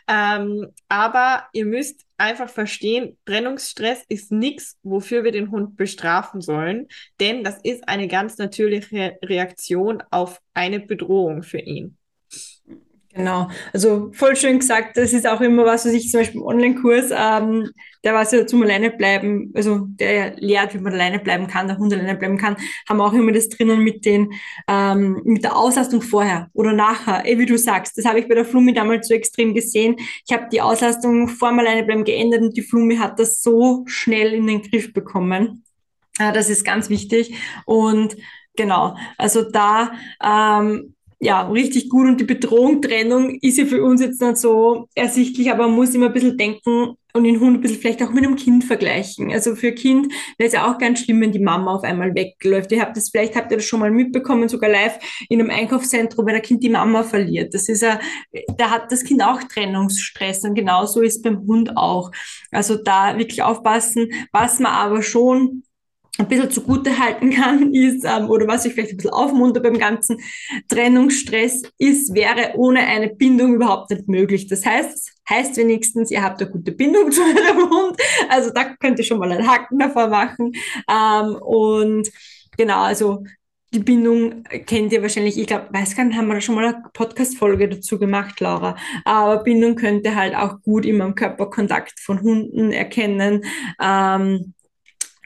Ähm, 0.07 0.67
aber 0.89 1.47
ihr 1.53 1.65
müsst 1.65 2.04
einfach 2.17 2.49
verstehen, 2.49 3.17
Trennungsstress 3.25 4.03
ist 4.07 4.31
nichts, 4.31 4.77
wofür 4.83 5.23
wir 5.23 5.31
den 5.31 5.51
Hund 5.51 5.75
bestrafen 5.77 6.41
sollen, 6.41 6.87
denn 7.19 7.43
das 7.43 7.59
ist 7.63 7.87
eine 7.87 8.07
ganz 8.07 8.37
natürliche 8.37 9.17
Reaktion 9.23 10.03
auf 10.11 10.41
eine 10.53 10.79
Bedrohung 10.79 11.43
für 11.43 11.59
ihn. 11.59 11.97
Genau, 13.15 13.47
also 13.71 14.11
voll 14.11 14.35
schön 14.35 14.59
gesagt. 14.59 14.97
Das 14.97 15.13
ist 15.13 15.25
auch 15.25 15.39
immer 15.39 15.63
was, 15.63 15.85
was 15.85 15.93
ich 15.93 16.09
zum 16.11 16.19
Beispiel 16.19 16.41
im 16.41 16.47
Online-Kurs, 16.47 17.11
ähm, 17.11 17.71
der 18.03 18.13
was 18.13 18.33
ja 18.33 18.45
zum 18.45 18.61
alleine 18.61 18.91
bleiben, 18.91 19.53
also 19.55 19.85
der 19.87 20.35
lehrt, 20.35 20.73
wie 20.73 20.79
man 20.79 20.91
alleine 20.91 21.19
bleiben 21.19 21.47
kann, 21.47 21.67
der 21.67 21.77
Hund 21.77 21.93
alleine 21.93 22.17
bleiben 22.17 22.37
kann, 22.37 22.57
haben 22.89 22.99
auch 22.99 23.13
immer 23.13 23.31
das 23.31 23.47
drinnen 23.47 23.79
mit 23.85 24.03
den, 24.03 24.33
ähm, 24.67 25.21
mit 25.23 25.45
der 25.45 25.55
Auslastung 25.55 26.01
vorher 26.01 26.49
oder 26.51 26.73
nachher, 26.73 27.25
eh, 27.25 27.39
wie 27.39 27.45
du 27.45 27.57
sagst. 27.57 27.97
Das 27.97 28.03
habe 28.03 28.19
ich 28.19 28.27
bei 28.27 28.35
der 28.35 28.43
Flumi 28.43 28.73
damals 28.73 29.07
so 29.07 29.13
extrem 29.13 29.53
gesehen. 29.53 29.95
Ich 30.27 30.33
habe 30.33 30.49
die 30.51 30.59
Auslastung 30.61 31.29
vor 31.29 31.49
dem 31.49 31.59
alleine 31.59 31.83
bleiben 31.83 32.03
geändert 32.03 32.41
und 32.41 32.57
die 32.57 32.63
Flumi 32.63 32.97
hat 32.97 33.17
das 33.17 33.41
so 33.41 33.85
schnell 33.87 34.33
in 34.33 34.45
den 34.45 34.61
Griff 34.61 34.91
bekommen. 34.91 35.63
Äh, 36.19 36.33
das 36.33 36.49
ist 36.49 36.65
ganz 36.65 36.89
wichtig 36.89 37.33
und 37.65 38.17
Genau, 38.57 38.95
also 39.17 39.43
da 39.49 39.91
ähm, 40.23 40.94
ja, 41.25 41.41
richtig 41.49 41.89
gut 41.89 42.07
und 42.07 42.21
die 42.21 42.23
Bedrohung, 42.23 42.83
Trennung 42.83 43.39
ist 43.41 43.57
ja 43.57 43.65
für 43.65 43.83
uns 43.83 43.99
jetzt 43.99 44.21
nicht 44.21 44.37
so 44.37 44.87
ersichtlich, 44.93 45.51
aber 45.51 45.65
man 45.65 45.75
muss 45.75 45.95
immer 45.95 46.05
ein 46.05 46.13
bisschen 46.13 46.37
denken 46.37 46.97
und 47.13 47.23
den 47.23 47.39
Hund 47.39 47.57
ein 47.57 47.61
bisschen 47.61 47.79
vielleicht 47.79 48.03
auch 48.03 48.11
mit 48.11 48.23
einem 48.23 48.35
Kind 48.35 48.63
vergleichen. 48.63 49.31
Also 49.31 49.55
für 49.55 49.69
ein 49.69 49.75
Kind 49.75 50.13
wäre 50.37 50.47
es 50.47 50.53
ja 50.53 50.69
auch 50.69 50.77
ganz 50.77 50.99
schlimm, 50.99 51.21
wenn 51.21 51.31
die 51.31 51.39
Mama 51.39 51.73
auf 51.73 51.83
einmal 51.83 52.13
wegläuft. 52.13 52.71
Ihr 52.71 52.81
habt 52.81 52.95
das, 52.95 53.09
vielleicht 53.09 53.35
habt 53.35 53.49
ihr 53.49 53.57
das 53.57 53.65
schon 53.65 53.79
mal 53.79 53.89
mitbekommen, 53.89 54.49
sogar 54.49 54.69
live 54.69 54.99
in 55.27 55.39
einem 55.39 55.49
Einkaufszentrum, 55.49 56.27
wenn 56.27 56.35
ein 56.35 56.43
Kind 56.43 56.61
die 56.61 56.69
Mama 56.69 57.01
verliert. 57.01 57.55
Das 57.55 57.69
ist 57.69 57.81
ja, 57.81 57.99
da 58.57 58.69
hat 58.69 58.91
das 58.91 59.03
Kind 59.03 59.23
auch 59.23 59.41
Trennungsstress 59.41 60.43
und 60.43 60.53
genauso 60.53 61.01
ist 61.01 61.23
beim 61.23 61.47
Hund 61.47 61.75
auch. 61.75 62.11
Also 62.51 62.75
da 62.75 63.17
wirklich 63.17 63.41
aufpassen, 63.41 64.09
was 64.31 64.59
man 64.59 64.73
aber 64.73 65.01
schon 65.01 65.63
ein 66.17 66.27
bisschen 66.27 66.51
zugute 66.51 66.97
halten 66.97 67.29
kann, 67.31 67.73
ist, 67.73 68.05
ähm, 68.05 68.29
oder 68.29 68.47
was 68.47 68.65
ich 68.65 68.73
vielleicht 68.73 68.91
ein 68.91 68.97
bisschen 68.97 69.11
aufmunter 69.11 69.59
beim 69.59 69.77
ganzen 69.77 70.17
Trennungsstress 70.67 71.63
ist, 71.77 72.13
wäre 72.13 72.53
ohne 72.55 72.79
eine 72.79 73.09
Bindung 73.09 73.55
überhaupt 73.55 73.91
nicht 73.91 74.07
möglich. 74.07 74.47
Das 74.47 74.65
heißt, 74.65 75.21
heißt 75.29 75.57
wenigstens, 75.57 76.11
ihr 76.11 76.23
habt 76.23 76.41
eine 76.41 76.51
gute 76.51 76.71
Bindung 76.71 77.11
zu 77.11 77.21
eurem 77.21 77.69
Hund. 77.69 77.97
Also 78.29 78.51
da 78.51 78.75
könnt 78.79 78.99
ihr 78.99 79.05
schon 79.05 79.19
mal 79.19 79.31
einen 79.31 79.47
Haken 79.47 79.79
davor 79.79 80.07
machen. 80.07 80.53
Ähm, 80.89 81.35
und 81.35 82.09
genau, 82.57 82.81
also 82.83 83.23
die 83.73 83.79
Bindung 83.79 84.43
kennt 84.65 84.93
ihr 84.93 85.01
wahrscheinlich, 85.01 85.37
ich 85.37 85.47
glaube, 85.47 85.67
weiß 85.71 85.97
gar 85.97 86.05
nicht, 86.05 86.17
haben 86.17 86.27
wir 86.27 86.35
da 86.35 86.41
schon 86.41 86.55
mal 86.55 86.65
eine 86.65 86.83
Podcast-Folge 86.93 87.67
dazu 87.67 87.99
gemacht, 87.99 88.39
Laura. 88.39 88.77
Aber 89.03 89.43
Bindung 89.43 89.75
könnte 89.75 90.15
halt 90.15 90.33
auch 90.33 90.61
gut 90.61 90.85
immer 90.85 91.05
im 91.05 91.15
Körperkontakt 91.15 91.99
von 91.99 92.21
Hunden 92.21 92.71
erkennen. 92.71 93.43
Ähm, 93.81 94.53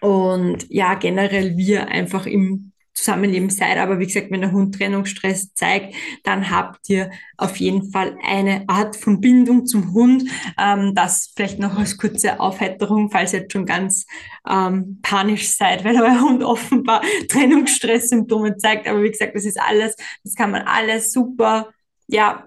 und 0.01 0.69
ja, 0.69 0.95
generell 0.95 1.57
wir 1.57 1.87
einfach 1.87 2.25
im 2.25 2.71
Zusammenleben 2.93 3.49
seid. 3.49 3.77
Aber 3.77 3.99
wie 3.99 4.05
gesagt, 4.05 4.29
wenn 4.29 4.41
der 4.41 4.51
Hund 4.51 4.75
Trennungsstress 4.75 5.53
zeigt, 5.53 5.95
dann 6.23 6.49
habt 6.49 6.89
ihr 6.89 7.11
auf 7.37 7.55
jeden 7.57 7.91
Fall 7.91 8.17
eine 8.23 8.65
Art 8.67 8.95
von 8.95 9.21
Bindung 9.21 9.65
zum 9.65 9.93
Hund. 9.93 10.23
Ähm, 10.59 10.93
das 10.95 11.31
vielleicht 11.35 11.59
noch 11.59 11.77
als 11.77 11.97
kurze 11.97 12.39
Aufheiterung, 12.39 13.09
falls 13.09 13.33
ihr 13.33 13.41
jetzt 13.41 13.53
schon 13.53 13.65
ganz 13.65 14.05
ähm, 14.49 14.99
panisch 15.01 15.55
seid, 15.55 15.83
weil 15.85 15.99
euer 16.01 16.21
Hund 16.21 16.43
offenbar 16.43 17.01
Trennungsstresssymptome 17.29 18.57
zeigt. 18.57 18.87
Aber 18.87 19.01
wie 19.01 19.11
gesagt, 19.11 19.35
das 19.35 19.45
ist 19.45 19.59
alles, 19.59 19.95
das 20.23 20.35
kann 20.35 20.51
man 20.51 20.63
alles 20.63 21.13
super 21.13 21.69
ja, 22.09 22.43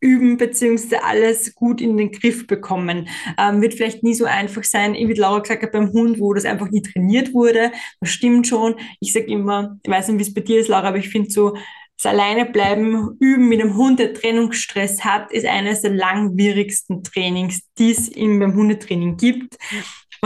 üben 0.00 0.36
beziehungsweise 0.36 1.02
alles 1.04 1.54
gut 1.54 1.80
in 1.80 1.96
den 1.96 2.12
Griff 2.12 2.46
bekommen. 2.46 3.08
Ähm, 3.38 3.62
wird 3.62 3.74
vielleicht 3.74 4.02
nie 4.02 4.14
so 4.14 4.24
einfach 4.24 4.64
sein, 4.64 4.94
wie 4.94 5.12
Laura 5.14 5.40
gesagt 5.40 5.62
hat, 5.62 5.72
beim 5.72 5.92
Hund, 5.92 6.20
wo 6.20 6.34
das 6.34 6.44
einfach 6.44 6.70
nie 6.70 6.82
trainiert 6.82 7.34
wurde. 7.34 7.72
Das 8.00 8.10
stimmt 8.10 8.46
schon. 8.46 8.76
Ich 9.00 9.12
sage 9.12 9.26
immer, 9.26 9.78
ich 9.82 9.90
weiß 9.90 10.08
nicht, 10.08 10.18
wie 10.18 10.22
es 10.22 10.34
bei 10.34 10.40
dir 10.40 10.60
ist, 10.60 10.68
Laura, 10.68 10.88
aber 10.88 10.98
ich 10.98 11.08
finde 11.08 11.30
so, 11.30 11.54
das 11.98 12.12
alleine 12.12 12.44
bleiben, 12.44 13.16
üben 13.20 13.48
mit 13.48 13.60
einem 13.60 13.76
Hund, 13.76 13.98
der 13.98 14.12
Trennungsstress 14.12 15.02
hat, 15.02 15.32
ist 15.32 15.46
eines 15.46 15.80
der 15.80 15.92
langwierigsten 15.92 17.02
Trainings, 17.02 17.62
die 17.78 17.90
es 17.90 18.10
beim 18.10 18.54
Hundetraining 18.54 19.16
gibt. 19.16 19.56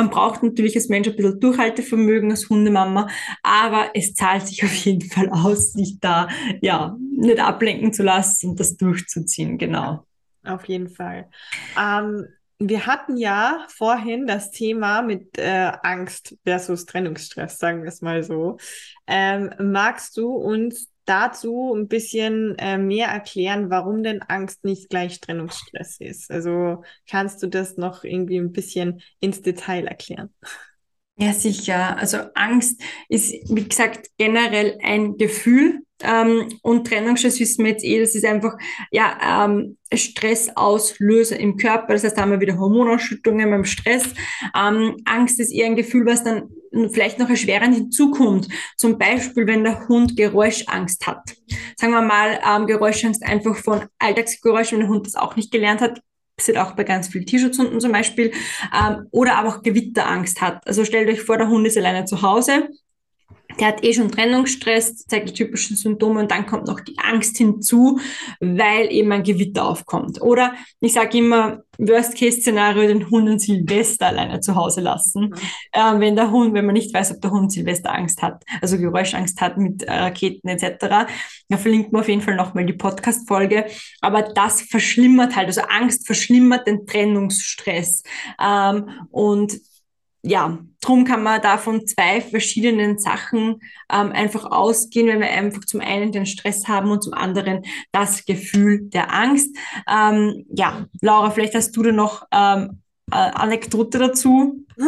Man 0.00 0.08
braucht 0.08 0.42
natürlich 0.42 0.74
als 0.76 0.88
Mensch 0.88 1.08
ein 1.08 1.14
bisschen 1.14 1.40
Durchhaltevermögen 1.40 2.30
als 2.30 2.48
Hundemama, 2.48 3.10
aber 3.42 3.90
es 3.92 4.14
zahlt 4.14 4.46
sich 4.46 4.64
auf 4.64 4.72
jeden 4.72 5.06
Fall 5.10 5.28
aus, 5.28 5.74
sich 5.74 6.00
da 6.00 6.26
ja 6.62 6.96
nicht 7.18 7.38
ablenken 7.38 7.92
zu 7.92 8.02
lassen 8.02 8.48
und 8.48 8.60
das 8.60 8.78
durchzuziehen, 8.78 9.58
genau. 9.58 10.06
Auf 10.42 10.64
jeden 10.64 10.88
Fall. 10.88 11.28
Ähm, 11.78 12.24
wir 12.58 12.86
hatten 12.86 13.18
ja 13.18 13.66
vorhin 13.68 14.26
das 14.26 14.50
Thema 14.52 15.02
mit 15.02 15.36
äh, 15.36 15.70
Angst 15.82 16.34
versus 16.44 16.86
Trennungsstress, 16.86 17.58
sagen 17.58 17.82
wir 17.82 17.88
es 17.88 18.00
mal 18.00 18.22
so. 18.22 18.56
Ähm, 19.06 19.52
magst 19.58 20.16
du 20.16 20.30
uns 20.30 20.89
dazu 21.10 21.74
ein 21.74 21.88
bisschen 21.88 22.56
äh, 22.58 22.78
mehr 22.78 23.08
erklären, 23.08 23.68
warum 23.68 24.02
denn 24.02 24.22
Angst 24.22 24.64
nicht 24.64 24.88
gleich 24.88 25.20
Trennungsstress 25.20 25.96
ist? 25.98 26.30
Also 26.30 26.82
kannst 27.08 27.42
du 27.42 27.48
das 27.48 27.76
noch 27.76 28.04
irgendwie 28.04 28.38
ein 28.38 28.52
bisschen 28.52 29.02
ins 29.18 29.42
Detail 29.42 29.86
erklären? 29.86 30.32
Ja, 31.16 31.34
sicher. 31.34 31.98
Also 31.98 32.18
Angst 32.34 32.80
ist, 33.08 33.32
wie 33.54 33.68
gesagt, 33.68 34.08
generell 34.16 34.78
ein 34.82 35.18
Gefühl. 35.18 35.80
Ähm, 36.02 36.48
und 36.62 36.86
Trennungsstress 36.86 37.38
wissen 37.40 37.64
wir 37.64 37.72
jetzt 37.72 37.84
eh, 37.84 38.00
das 38.00 38.14
ist 38.14 38.24
einfach 38.24 38.56
ja, 38.90 39.44
ähm, 39.44 39.76
Stressauslöser 39.92 41.38
im 41.38 41.58
Körper. 41.58 41.92
Das 41.92 42.04
heißt, 42.04 42.16
da 42.16 42.22
haben 42.22 42.30
wir 42.30 42.40
wieder 42.40 42.58
Hormonausschüttungen 42.58 43.50
beim 43.50 43.64
Stress. 43.64 44.04
Ähm, 44.56 44.96
Angst 45.04 45.40
ist 45.40 45.52
eher 45.52 45.66
ein 45.66 45.76
Gefühl, 45.76 46.06
was 46.06 46.24
dann 46.24 46.48
vielleicht 46.92 47.18
noch 47.18 47.28
erschwerend 47.28 47.74
hinzukommt. 47.74 48.48
Zum 48.76 48.98
Beispiel, 48.98 49.46
wenn 49.46 49.64
der 49.64 49.88
Hund 49.88 50.16
Geräuschangst 50.16 51.06
hat. 51.06 51.34
Sagen 51.76 51.92
wir 51.92 52.02
mal, 52.02 52.40
ähm, 52.46 52.66
Geräuschangst 52.66 53.22
einfach 53.24 53.56
von 53.56 53.82
Alltagsgeräuschen, 53.98 54.78
wenn 54.78 54.86
der 54.86 54.94
Hund 54.94 55.06
das 55.06 55.16
auch 55.16 55.36
nicht 55.36 55.50
gelernt 55.50 55.80
hat, 55.80 56.00
passiert 56.36 56.58
auch 56.58 56.72
bei 56.72 56.84
ganz 56.84 57.08
vielen 57.08 57.26
Tierschutzhunden 57.26 57.80
zum 57.80 57.92
Beispiel, 57.92 58.32
ähm, 58.74 59.06
oder 59.10 59.36
aber 59.36 59.50
auch 59.50 59.62
Gewitterangst 59.62 60.40
hat. 60.40 60.66
Also 60.66 60.84
stellt 60.84 61.08
euch 61.08 61.22
vor, 61.22 61.36
der 61.36 61.48
Hund 61.48 61.66
ist 61.66 61.76
alleine 61.76 62.06
zu 62.06 62.22
Hause, 62.22 62.68
der 63.58 63.68
hat 63.68 63.84
eh 63.84 63.92
schon 63.92 64.10
Trennungsstress, 64.10 65.06
zeigt 65.06 65.30
die 65.30 65.34
typischen 65.34 65.76
Symptome 65.76 66.20
und 66.20 66.30
dann 66.30 66.46
kommt 66.46 66.66
noch 66.66 66.80
die 66.80 66.96
Angst 66.98 67.36
hinzu, 67.38 67.98
weil 68.40 68.92
eben 68.92 69.12
ein 69.12 69.22
Gewitter 69.22 69.66
aufkommt. 69.66 70.20
Oder 70.22 70.54
ich 70.80 70.92
sage 70.92 71.18
immer, 71.18 71.62
Worst-Case-Szenario, 71.78 72.86
den 72.86 73.10
Hund 73.10 73.28
an 73.28 73.38
Silvester 73.38 74.08
alleine 74.08 74.40
zu 74.40 74.54
Hause 74.54 74.80
lassen. 74.80 75.30
Mhm. 75.30 75.34
Ähm, 75.72 76.00
wenn 76.00 76.16
der 76.16 76.30
Hund, 76.30 76.54
wenn 76.54 76.66
man 76.66 76.74
nicht 76.74 76.92
weiß, 76.92 77.12
ob 77.12 77.22
der 77.22 77.30
Hund 77.30 77.52
Silvester 77.52 77.92
Angst 77.92 78.22
hat, 78.22 78.44
also 78.60 78.76
Geräuschangst 78.76 79.40
hat 79.40 79.56
mit 79.56 79.82
äh, 79.82 79.92
Raketen 79.92 80.48
etc., 80.48 81.08
da 81.48 81.56
verlinkt 81.56 81.92
man 81.92 82.02
auf 82.02 82.08
jeden 82.08 82.20
Fall 82.20 82.36
nochmal 82.36 82.66
die 82.66 82.74
Podcast-Folge. 82.74 83.66
Aber 84.00 84.22
das 84.22 84.62
verschlimmert 84.62 85.36
halt, 85.36 85.46
also 85.46 85.62
Angst 85.62 86.06
verschlimmert 86.06 86.66
den 86.66 86.86
Trennungsstress. 86.86 88.02
Ähm, 88.40 88.90
und 89.10 89.58
ja, 90.22 90.58
drum 90.80 91.04
kann 91.04 91.22
man 91.22 91.40
da 91.40 91.56
von 91.58 91.86
zwei 91.86 92.20
verschiedenen 92.20 92.98
Sachen 92.98 93.60
ähm, 93.90 94.12
einfach 94.12 94.50
ausgehen, 94.50 95.06
wenn 95.08 95.20
wir 95.20 95.30
einfach 95.30 95.64
zum 95.64 95.80
einen 95.80 96.12
den 96.12 96.26
Stress 96.26 96.68
haben 96.68 96.90
und 96.90 97.02
zum 97.02 97.14
anderen 97.14 97.64
das 97.92 98.24
Gefühl 98.24 98.88
der 98.90 99.14
Angst. 99.14 99.56
Ähm, 99.88 100.46
ja, 100.54 100.86
Laura, 101.00 101.30
vielleicht 101.30 101.54
hast 101.54 101.72
du 101.76 101.82
da 101.82 101.92
noch 101.92 102.26
ähm, 102.32 102.60
äh, 102.70 102.89
Anekdote 103.10 103.98
dazu? 103.98 104.66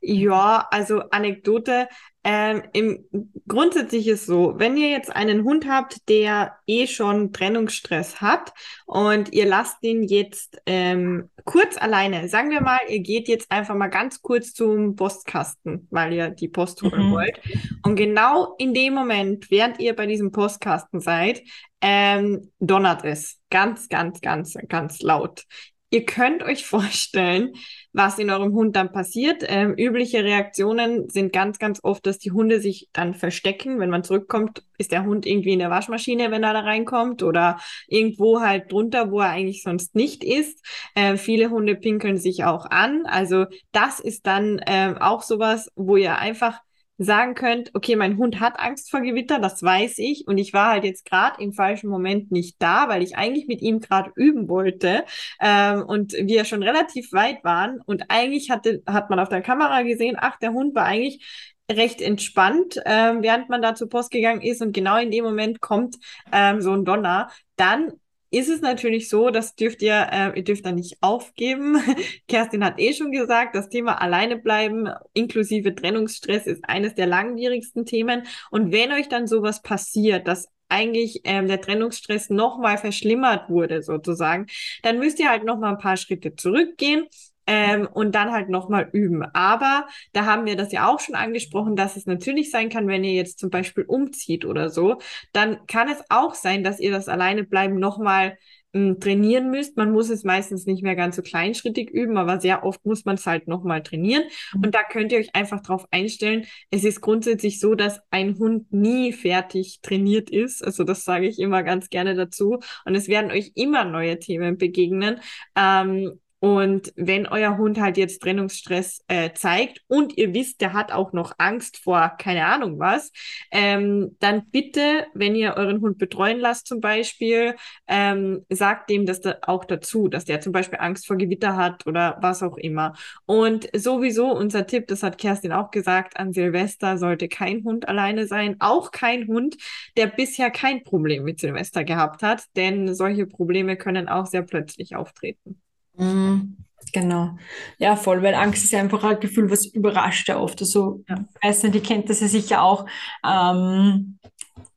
Ja, 0.00 0.66
also 0.70 1.00
Anekdote. 1.10 1.88
Ähm, 2.24 2.62
im, 2.72 3.04
grundsätzlich 3.48 4.06
ist 4.06 4.26
so, 4.26 4.54
wenn 4.56 4.76
ihr 4.76 4.90
jetzt 4.90 5.14
einen 5.14 5.42
Hund 5.42 5.66
habt, 5.66 6.08
der 6.08 6.56
eh 6.66 6.86
schon 6.86 7.32
Trennungsstress 7.32 8.20
hat 8.20 8.52
und 8.86 9.32
ihr 9.32 9.46
lasst 9.46 9.78
ihn 9.82 10.04
jetzt 10.04 10.60
ähm, 10.66 11.30
kurz 11.44 11.76
alleine, 11.76 12.28
sagen 12.28 12.50
wir 12.50 12.60
mal, 12.60 12.78
ihr 12.88 13.00
geht 13.00 13.26
jetzt 13.26 13.50
einfach 13.50 13.74
mal 13.74 13.88
ganz 13.88 14.22
kurz 14.22 14.52
zum 14.52 14.94
Postkasten, 14.94 15.88
weil 15.90 16.12
ihr 16.12 16.30
die 16.30 16.48
Post 16.48 16.82
holen 16.82 17.08
mhm. 17.08 17.12
wollt. 17.12 17.40
Und 17.82 17.96
genau 17.96 18.54
in 18.56 18.72
dem 18.72 18.94
Moment, 18.94 19.50
während 19.50 19.80
ihr 19.80 19.96
bei 19.96 20.06
diesem 20.06 20.30
Postkasten 20.30 21.00
seid, 21.00 21.42
ähm, 21.80 22.52
donnert 22.60 23.04
es 23.04 23.40
ganz, 23.50 23.88
ganz, 23.88 24.20
ganz, 24.20 24.56
ganz 24.68 25.02
laut. 25.02 25.44
Ihr 25.92 26.06
könnt 26.06 26.42
euch 26.42 26.64
vorstellen, 26.66 27.52
was 27.92 28.18
in 28.18 28.30
eurem 28.30 28.54
Hund 28.54 28.74
dann 28.74 28.92
passiert. 28.92 29.44
Ähm, 29.46 29.74
übliche 29.76 30.24
Reaktionen 30.24 31.10
sind 31.10 31.32
ganz, 31.32 31.58
ganz 31.58 31.80
oft, 31.82 32.06
dass 32.06 32.18
die 32.18 32.32
Hunde 32.32 32.60
sich 32.60 32.88
dann 32.94 33.12
verstecken. 33.14 33.78
Wenn 33.78 33.90
man 33.90 34.02
zurückkommt, 34.02 34.64
ist 34.78 34.90
der 34.90 35.04
Hund 35.04 35.26
irgendwie 35.26 35.52
in 35.52 35.58
der 35.58 35.68
Waschmaschine, 35.68 36.30
wenn 36.30 36.44
er 36.44 36.54
da 36.54 36.60
reinkommt 36.60 37.22
oder 37.22 37.60
irgendwo 37.88 38.40
halt 38.40 38.72
drunter, 38.72 39.10
wo 39.10 39.20
er 39.20 39.28
eigentlich 39.28 39.62
sonst 39.62 39.94
nicht 39.94 40.24
ist. 40.24 40.64
Äh, 40.94 41.18
viele 41.18 41.50
Hunde 41.50 41.76
pinkeln 41.76 42.16
sich 42.16 42.44
auch 42.44 42.64
an. 42.70 43.04
Also 43.04 43.44
das 43.72 44.00
ist 44.00 44.26
dann 44.26 44.60
äh, 44.60 44.94
auch 44.98 45.20
sowas, 45.20 45.70
wo 45.76 45.98
ihr 45.98 46.16
einfach 46.16 46.60
sagen 47.04 47.34
könnt, 47.34 47.70
okay, 47.74 47.96
mein 47.96 48.16
Hund 48.16 48.40
hat 48.40 48.58
Angst 48.58 48.90
vor 48.90 49.00
Gewitter, 49.00 49.38
das 49.38 49.62
weiß 49.62 49.98
ich. 49.98 50.26
Und 50.26 50.38
ich 50.38 50.52
war 50.52 50.70
halt 50.70 50.84
jetzt 50.84 51.04
gerade 51.04 51.42
im 51.42 51.52
falschen 51.52 51.88
Moment 51.88 52.30
nicht 52.30 52.56
da, 52.60 52.88
weil 52.88 53.02
ich 53.02 53.16
eigentlich 53.16 53.46
mit 53.46 53.62
ihm 53.62 53.80
gerade 53.80 54.12
üben 54.16 54.48
wollte 54.48 55.04
ähm, 55.40 55.84
und 55.84 56.12
wir 56.12 56.44
schon 56.44 56.62
relativ 56.62 57.12
weit 57.12 57.44
waren. 57.44 57.80
Und 57.86 58.04
eigentlich 58.10 58.50
hatte, 58.50 58.82
hat 58.86 59.10
man 59.10 59.18
auf 59.18 59.28
der 59.28 59.42
Kamera 59.42 59.82
gesehen, 59.82 60.16
ach, 60.18 60.38
der 60.38 60.52
Hund 60.52 60.74
war 60.74 60.84
eigentlich 60.84 61.24
recht 61.70 62.00
entspannt, 62.00 62.80
ähm, 62.84 63.22
während 63.22 63.48
man 63.48 63.62
da 63.62 63.74
zur 63.74 63.88
Post 63.88 64.10
gegangen 64.10 64.42
ist. 64.42 64.62
Und 64.62 64.72
genau 64.72 64.98
in 64.98 65.10
dem 65.10 65.24
Moment 65.24 65.60
kommt 65.60 65.96
ähm, 66.32 66.60
so 66.60 66.72
ein 66.72 66.84
Donner, 66.84 67.30
dann 67.56 67.92
ist 68.32 68.48
es 68.48 68.62
natürlich 68.62 69.08
so, 69.08 69.30
das 69.30 69.54
dürft 69.54 69.82
ihr, 69.82 70.08
äh, 70.10 70.36
ihr 70.36 70.42
dürft 70.42 70.64
da 70.64 70.72
nicht 70.72 70.96
aufgeben. 71.02 71.76
Kerstin 72.28 72.64
hat 72.64 72.80
eh 72.80 72.94
schon 72.94 73.12
gesagt, 73.12 73.54
das 73.54 73.68
Thema 73.68 74.00
alleine 74.00 74.38
bleiben 74.38 74.88
inklusive 75.12 75.74
Trennungsstress 75.74 76.46
ist 76.46 76.64
eines 76.66 76.94
der 76.94 77.06
langwierigsten 77.06 77.84
Themen. 77.84 78.22
Und 78.50 78.72
wenn 78.72 78.90
euch 78.90 79.08
dann 79.08 79.26
sowas 79.26 79.62
passiert, 79.62 80.26
dass 80.26 80.48
eigentlich 80.70 81.20
ähm, 81.24 81.46
der 81.46 81.60
Trennungsstress 81.60 82.30
nochmal 82.30 82.78
verschlimmert 82.78 83.50
wurde 83.50 83.82
sozusagen, 83.82 84.46
dann 84.82 84.98
müsst 84.98 85.20
ihr 85.20 85.28
halt 85.28 85.44
nochmal 85.44 85.72
ein 85.72 85.78
paar 85.78 85.98
Schritte 85.98 86.34
zurückgehen 86.34 87.06
ähm, 87.46 87.88
und 87.92 88.14
dann 88.14 88.32
halt 88.32 88.48
nochmal 88.48 88.88
üben. 88.92 89.22
Aber 89.34 89.86
da 90.12 90.26
haben 90.26 90.46
wir 90.46 90.56
das 90.56 90.72
ja 90.72 90.88
auch 90.88 91.00
schon 91.00 91.14
angesprochen, 91.14 91.76
dass 91.76 91.96
es 91.96 92.06
natürlich 92.06 92.50
sein 92.50 92.68
kann, 92.68 92.88
wenn 92.88 93.04
ihr 93.04 93.14
jetzt 93.14 93.38
zum 93.38 93.50
Beispiel 93.50 93.84
umzieht 93.84 94.44
oder 94.44 94.70
so, 94.70 94.98
dann 95.32 95.66
kann 95.66 95.88
es 95.88 96.02
auch 96.08 96.34
sein, 96.34 96.64
dass 96.64 96.80
ihr 96.80 96.90
das 96.90 97.08
alleine 97.08 97.44
bleiben 97.44 97.78
nochmal 97.78 98.36
hm, 98.74 99.00
trainieren 99.00 99.50
müsst. 99.50 99.76
Man 99.76 99.92
muss 99.92 100.08
es 100.08 100.24
meistens 100.24 100.64
nicht 100.64 100.82
mehr 100.82 100.96
ganz 100.96 101.16
so 101.16 101.22
kleinschrittig 101.22 101.90
üben, 101.90 102.16
aber 102.16 102.40
sehr 102.40 102.64
oft 102.64 102.84
muss 102.86 103.04
man 103.04 103.16
es 103.16 103.26
halt 103.26 103.46
nochmal 103.46 103.82
trainieren. 103.82 104.24
Mhm. 104.54 104.64
Und 104.64 104.74
da 104.74 104.82
könnt 104.82 105.12
ihr 105.12 105.18
euch 105.18 105.34
einfach 105.34 105.60
darauf 105.60 105.86
einstellen. 105.90 106.46
Es 106.70 106.84
ist 106.84 107.02
grundsätzlich 107.02 107.60
so, 107.60 107.74
dass 107.74 108.00
ein 108.10 108.38
Hund 108.38 108.72
nie 108.72 109.12
fertig 109.12 109.80
trainiert 109.82 110.30
ist. 110.30 110.64
Also 110.64 110.84
das 110.84 111.04
sage 111.04 111.26
ich 111.26 111.38
immer 111.38 111.62
ganz 111.62 111.90
gerne 111.90 112.14
dazu. 112.14 112.60
Und 112.86 112.94
es 112.94 113.08
werden 113.08 113.30
euch 113.30 113.52
immer 113.54 113.84
neue 113.84 114.18
Themen 114.18 114.56
begegnen. 114.56 115.20
Ähm, 115.54 116.18
und 116.42 116.92
wenn 116.96 117.28
euer 117.28 117.56
Hund 117.56 117.80
halt 117.80 117.96
jetzt 117.96 118.20
Trennungsstress 118.20 119.04
äh, 119.06 119.32
zeigt 119.32 119.80
und 119.86 120.18
ihr 120.18 120.34
wisst, 120.34 120.60
der 120.60 120.72
hat 120.72 120.90
auch 120.90 121.12
noch 121.12 121.34
Angst 121.38 121.76
vor 121.78 122.16
keine 122.18 122.46
Ahnung 122.46 122.80
was, 122.80 123.12
ähm, 123.52 124.16
dann 124.18 124.50
bitte, 124.50 125.06
wenn 125.14 125.36
ihr 125.36 125.54
euren 125.56 125.80
Hund 125.80 125.98
betreuen 125.98 126.40
lasst 126.40 126.66
zum 126.66 126.80
Beispiel, 126.80 127.54
ähm, 127.86 128.44
sagt 128.48 128.90
dem 128.90 129.06
das 129.06 129.20
da 129.20 129.36
auch 129.42 129.64
dazu, 129.64 130.08
dass 130.08 130.24
der 130.24 130.40
zum 130.40 130.50
Beispiel 130.50 130.80
Angst 130.80 131.06
vor 131.06 131.16
Gewitter 131.16 131.54
hat 131.54 131.86
oder 131.86 132.18
was 132.22 132.42
auch 132.42 132.56
immer. 132.56 132.94
Und 133.24 133.68
sowieso 133.72 134.32
unser 134.32 134.66
Tipp, 134.66 134.88
das 134.88 135.04
hat 135.04 135.18
Kerstin 135.18 135.52
auch 135.52 135.70
gesagt, 135.70 136.16
an 136.16 136.32
Silvester 136.32 136.98
sollte 136.98 137.28
kein 137.28 137.62
Hund 137.62 137.86
alleine 137.86 138.26
sein, 138.26 138.56
auch 138.58 138.90
kein 138.90 139.28
Hund, 139.28 139.58
der 139.96 140.08
bisher 140.08 140.50
kein 140.50 140.82
Problem 140.82 141.22
mit 141.22 141.38
Silvester 141.38 141.84
gehabt 141.84 142.24
hat, 142.24 142.42
denn 142.56 142.96
solche 142.96 143.26
Probleme 143.26 143.76
können 143.76 144.08
auch 144.08 144.26
sehr 144.26 144.42
plötzlich 144.42 144.96
auftreten. 144.96 145.62
Mhm, 145.94 146.56
genau. 146.92 147.36
Ja, 147.78 147.96
voll, 147.96 148.22
weil 148.22 148.34
Angst 148.34 148.64
ist 148.64 148.74
einfach 148.74 149.04
ein 149.04 149.20
Gefühl, 149.20 149.50
was 149.50 149.66
überrascht 149.66 150.28
ja 150.28 150.38
oft. 150.38 150.60
Also, 150.60 151.04
ja. 151.08 151.16
weiß 151.42 151.64
nicht, 151.64 151.74
ihr 151.74 151.82
kennt 151.82 152.08
das 152.10 152.20
ja 152.20 152.28
sicher 152.28 152.62
auch 152.62 152.86
ähm, 153.26 154.18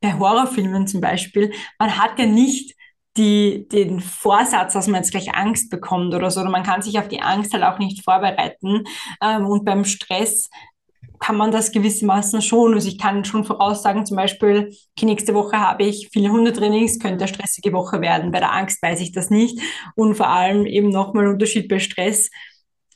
bei 0.00 0.18
Horrorfilmen 0.18 0.86
zum 0.86 1.00
Beispiel. 1.00 1.52
Man 1.78 1.96
hat 1.96 2.18
ja 2.18 2.26
nicht 2.26 2.74
die, 3.16 3.66
den 3.68 4.00
Vorsatz, 4.00 4.74
dass 4.74 4.86
man 4.88 5.02
jetzt 5.02 5.10
gleich 5.10 5.34
Angst 5.34 5.70
bekommt 5.70 6.14
oder 6.14 6.30
so. 6.30 6.40
Oder 6.40 6.50
man 6.50 6.62
kann 6.62 6.82
sich 6.82 6.98
auf 6.98 7.08
die 7.08 7.22
Angst 7.22 7.52
halt 7.52 7.64
auch 7.64 7.78
nicht 7.78 8.04
vorbereiten. 8.04 8.84
Ähm, 9.22 9.46
und 9.46 9.64
beim 9.64 9.84
Stress 9.84 10.50
kann 11.18 11.36
man 11.36 11.50
das 11.50 11.72
gewissermaßen 11.72 12.42
schon. 12.42 12.74
Also 12.74 12.88
ich 12.88 12.98
kann 12.98 13.24
schon 13.24 13.44
voraussagen, 13.44 14.06
zum 14.06 14.16
Beispiel, 14.16 14.72
okay, 14.96 15.06
nächste 15.06 15.34
Woche 15.34 15.58
habe 15.58 15.84
ich 15.84 16.08
viele 16.12 16.30
Hundetrainings, 16.30 16.98
könnte 16.98 17.24
eine 17.24 17.32
stressige 17.32 17.72
Woche 17.72 18.00
werden. 18.00 18.30
Bei 18.30 18.40
der 18.40 18.52
Angst 18.52 18.82
weiß 18.82 19.00
ich 19.00 19.12
das 19.12 19.30
nicht. 19.30 19.60
Und 19.94 20.14
vor 20.14 20.28
allem 20.28 20.66
eben 20.66 20.90
nochmal 20.90 21.28
Unterschied 21.28 21.68
bei 21.68 21.78
Stress 21.78 22.30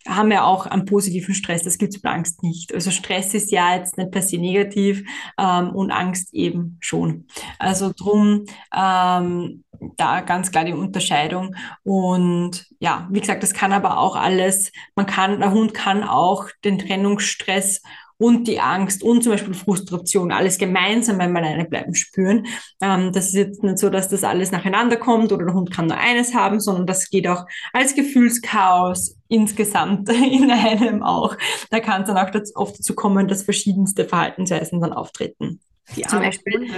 haben 0.08 0.30
wir 0.30 0.46
auch 0.46 0.66
einen 0.66 0.86
positiven 0.86 1.34
Stress. 1.34 1.62
Das 1.62 1.76
gibt 1.76 1.94
es 1.94 2.00
bei 2.00 2.10
Angst 2.10 2.42
nicht. 2.42 2.72
Also 2.72 2.90
Stress 2.90 3.34
ist 3.34 3.52
ja 3.52 3.76
jetzt 3.76 3.98
nicht 3.98 4.10
per 4.10 4.22
se 4.22 4.38
negativ 4.38 5.04
ähm, 5.38 5.70
und 5.70 5.90
Angst 5.90 6.32
eben 6.32 6.78
schon. 6.80 7.26
Also 7.58 7.92
drum 7.94 8.46
ähm, 8.74 9.64
da 9.96 10.20
ganz 10.20 10.50
klar 10.50 10.64
die 10.64 10.72
Unterscheidung. 10.72 11.54
Und 11.82 12.66
ja, 12.78 13.08
wie 13.10 13.20
gesagt, 13.20 13.42
das 13.42 13.52
kann 13.54 13.72
aber 13.72 13.98
auch 13.98 14.16
alles. 14.16 14.72
Man 14.94 15.06
kann, 15.06 15.40
der 15.40 15.52
Hund 15.52 15.74
kann 15.74 16.02
auch 16.02 16.48
den 16.64 16.78
Trennungsstress 16.78 17.82
und 18.20 18.46
die 18.46 18.60
Angst 18.60 19.02
und 19.02 19.22
zum 19.22 19.32
Beispiel 19.32 19.54
Frustration 19.54 20.30
alles 20.30 20.58
gemeinsam 20.58 21.16
beim 21.16 21.34
Alleine 21.34 21.64
bleiben 21.64 21.94
spüren. 21.94 22.46
Ähm, 22.80 23.12
das 23.12 23.28
ist 23.28 23.34
jetzt 23.34 23.62
nicht 23.62 23.78
so, 23.78 23.88
dass 23.88 24.08
das 24.08 24.24
alles 24.24 24.52
nacheinander 24.52 24.98
kommt 24.98 25.32
oder 25.32 25.46
der 25.46 25.54
Hund 25.54 25.70
kann 25.70 25.86
nur 25.86 25.96
eines 25.96 26.34
haben, 26.34 26.60
sondern 26.60 26.86
das 26.86 27.08
geht 27.08 27.26
auch 27.26 27.46
als 27.72 27.94
Gefühlschaos 27.94 29.16
insgesamt 29.28 30.10
in 30.12 30.50
einem 30.50 31.02
auch. 31.02 31.36
Da 31.70 31.80
kann 31.80 32.02
es 32.02 32.08
dann 32.08 32.18
auch 32.18 32.30
oft 32.56 32.78
dazu 32.78 32.94
kommen, 32.94 33.26
dass 33.26 33.42
verschiedenste 33.42 34.04
Verhaltensweisen 34.04 34.80
dann 34.80 34.92
auftreten. 34.92 35.60
Die 35.96 36.02
zum 36.02 36.20
Beispiel, 36.20 36.68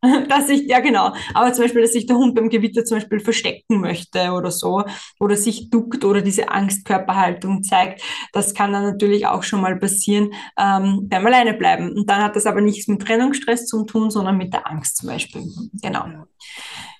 dass 0.28 0.46
sich, 0.46 0.68
ja 0.68 0.80
genau, 0.80 1.12
aber 1.34 1.52
zum 1.52 1.64
Beispiel, 1.64 1.82
dass 1.82 1.92
sich 1.92 2.06
der 2.06 2.16
Hund 2.16 2.34
beim 2.34 2.48
Gewitter 2.48 2.84
zum 2.84 2.98
Beispiel 2.98 3.20
verstecken 3.20 3.80
möchte 3.80 4.32
oder 4.32 4.50
so, 4.50 4.84
oder 5.20 5.36
sich 5.36 5.70
duckt 5.70 6.04
oder 6.04 6.22
diese 6.22 6.48
Angstkörperhaltung 6.48 7.62
zeigt, 7.62 8.02
das 8.32 8.54
kann 8.54 8.72
dann 8.72 8.84
natürlich 8.84 9.26
auch 9.26 9.42
schon 9.42 9.60
mal 9.60 9.76
passieren 9.76 10.32
ähm, 10.58 11.08
beim 11.08 11.26
Alleine 11.26 11.54
bleiben. 11.54 11.92
Und 11.92 12.08
dann 12.08 12.22
hat 12.22 12.36
das 12.36 12.46
aber 12.46 12.60
nichts 12.60 12.88
mit 12.88 13.02
Trennungsstress 13.02 13.66
zu 13.66 13.84
tun, 13.84 14.10
sondern 14.10 14.36
mit 14.36 14.52
der 14.52 14.66
Angst 14.70 14.96
zum 14.96 15.08
Beispiel. 15.08 15.42
Genau. 15.82 16.06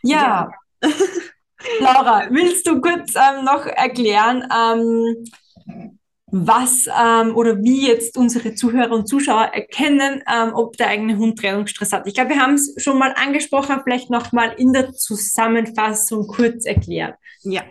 Ja. 0.02 0.50
ja. 0.82 0.90
Laura, 1.80 2.28
willst 2.30 2.66
du 2.66 2.80
kurz 2.80 3.14
ähm, 3.16 3.44
noch 3.44 3.66
erklären, 3.66 4.44
ähm, 4.54 5.24
was 6.30 6.86
ähm, 6.86 7.34
oder 7.36 7.62
wie 7.62 7.86
jetzt 7.86 8.16
unsere 8.16 8.54
Zuhörer 8.54 8.92
und 8.92 9.08
Zuschauer 9.08 9.50
erkennen, 9.52 10.22
ähm, 10.30 10.52
ob 10.54 10.76
der 10.76 10.88
eigene 10.88 11.16
Hund 11.16 11.38
Trennungsstress 11.38 11.92
hat. 11.92 12.06
Ich 12.06 12.14
glaube, 12.14 12.30
wir 12.30 12.40
haben 12.40 12.54
es 12.54 12.74
schon 12.78 12.98
mal 12.98 13.14
angesprochen, 13.16 13.80
vielleicht 13.82 14.10
nochmal 14.10 14.54
in 14.58 14.72
der 14.72 14.92
Zusammenfassung 14.92 16.26
kurz 16.26 16.64
erklärt. 16.64 17.14
Ja, 17.42 17.62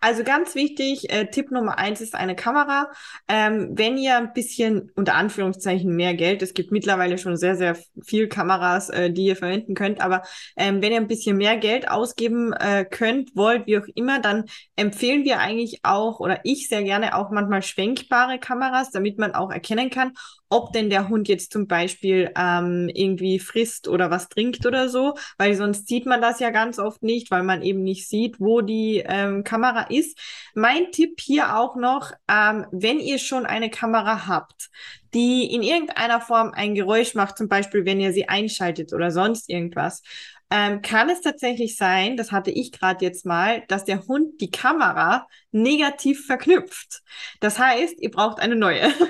also 0.00 0.24
ganz 0.24 0.56
wichtig, 0.56 1.10
äh, 1.12 1.26
Tipp 1.26 1.52
Nummer 1.52 1.78
eins 1.78 2.00
ist 2.00 2.14
eine 2.16 2.34
Kamera. 2.34 2.90
Ähm, 3.28 3.70
wenn 3.72 3.96
ihr 3.96 4.16
ein 4.16 4.32
bisschen 4.32 4.90
unter 4.96 5.14
Anführungszeichen 5.14 5.94
mehr 5.94 6.14
Geld, 6.14 6.42
es 6.42 6.54
gibt 6.54 6.72
mittlerweile 6.72 7.18
schon 7.18 7.36
sehr, 7.36 7.54
sehr 7.54 7.76
viel 8.04 8.28
Kameras, 8.28 8.90
äh, 8.90 9.12
die 9.12 9.26
ihr 9.26 9.36
verwenden 9.36 9.74
könnt, 9.74 10.00
aber 10.00 10.22
ähm, 10.56 10.82
wenn 10.82 10.90
ihr 10.90 10.98
ein 10.98 11.06
bisschen 11.06 11.36
mehr 11.36 11.56
Geld 11.56 11.88
ausgeben 11.88 12.52
äh, 12.52 12.84
könnt, 12.84 13.36
wollt, 13.36 13.66
wie 13.66 13.78
auch 13.78 13.86
immer, 13.94 14.18
dann 14.18 14.44
empfehlen 14.74 15.24
wir 15.24 15.38
eigentlich 15.38 15.80
auch 15.84 16.18
oder 16.18 16.40
ich 16.42 16.68
sehr 16.68 16.82
gerne 16.82 17.16
auch 17.16 17.30
manchmal 17.30 17.62
schwenkbare 18.02 18.38
Kameras, 18.38 18.90
damit 18.90 19.18
man 19.18 19.34
auch 19.34 19.50
erkennen 19.50 19.90
kann, 19.90 20.12
ob 20.48 20.72
denn 20.72 20.90
der 20.90 21.08
Hund 21.08 21.28
jetzt 21.28 21.52
zum 21.52 21.66
Beispiel 21.66 22.30
ähm, 22.36 22.90
irgendwie 22.92 23.38
frisst 23.38 23.88
oder 23.88 24.10
was 24.10 24.28
trinkt 24.28 24.66
oder 24.66 24.88
so, 24.88 25.14
weil 25.38 25.54
sonst 25.54 25.88
sieht 25.88 26.06
man 26.06 26.20
das 26.20 26.40
ja 26.40 26.50
ganz 26.50 26.78
oft 26.78 27.02
nicht, 27.02 27.30
weil 27.30 27.42
man 27.42 27.62
eben 27.62 27.82
nicht 27.82 28.08
sieht, 28.08 28.40
wo 28.40 28.60
die 28.60 29.02
ähm, 29.06 29.44
Kamera 29.44 29.82
ist. 29.88 30.18
Mein 30.54 30.90
Tipp 30.92 31.20
hier 31.20 31.56
auch 31.56 31.76
noch, 31.76 32.12
ähm, 32.28 32.66
wenn 32.70 33.00
ihr 33.00 33.18
schon 33.18 33.46
eine 33.46 33.70
Kamera 33.70 34.26
habt, 34.26 34.70
die 35.14 35.52
in 35.52 35.62
irgendeiner 35.62 36.20
Form 36.20 36.52
ein 36.54 36.74
Geräusch 36.74 37.14
macht, 37.14 37.36
zum 37.38 37.48
Beispiel 37.48 37.84
wenn 37.84 38.00
ihr 38.00 38.12
sie 38.12 38.28
einschaltet 38.28 38.92
oder 38.92 39.10
sonst 39.10 39.48
irgendwas, 39.48 40.02
ähm, 40.50 40.82
kann 40.82 41.08
es 41.08 41.22
tatsächlich 41.22 41.76
sein, 41.76 42.18
das 42.18 42.30
hatte 42.30 42.50
ich 42.50 42.72
gerade 42.72 43.02
jetzt 43.02 43.24
mal, 43.24 43.62
dass 43.68 43.86
der 43.86 44.06
Hund 44.06 44.38
die 44.42 44.50
Kamera 44.50 45.26
negativ 45.52 46.26
verknüpft. 46.26 47.02
Das 47.40 47.58
heißt, 47.58 48.00
ihr 48.00 48.10
braucht 48.10 48.40
eine 48.40 48.56
neue. 48.56 48.92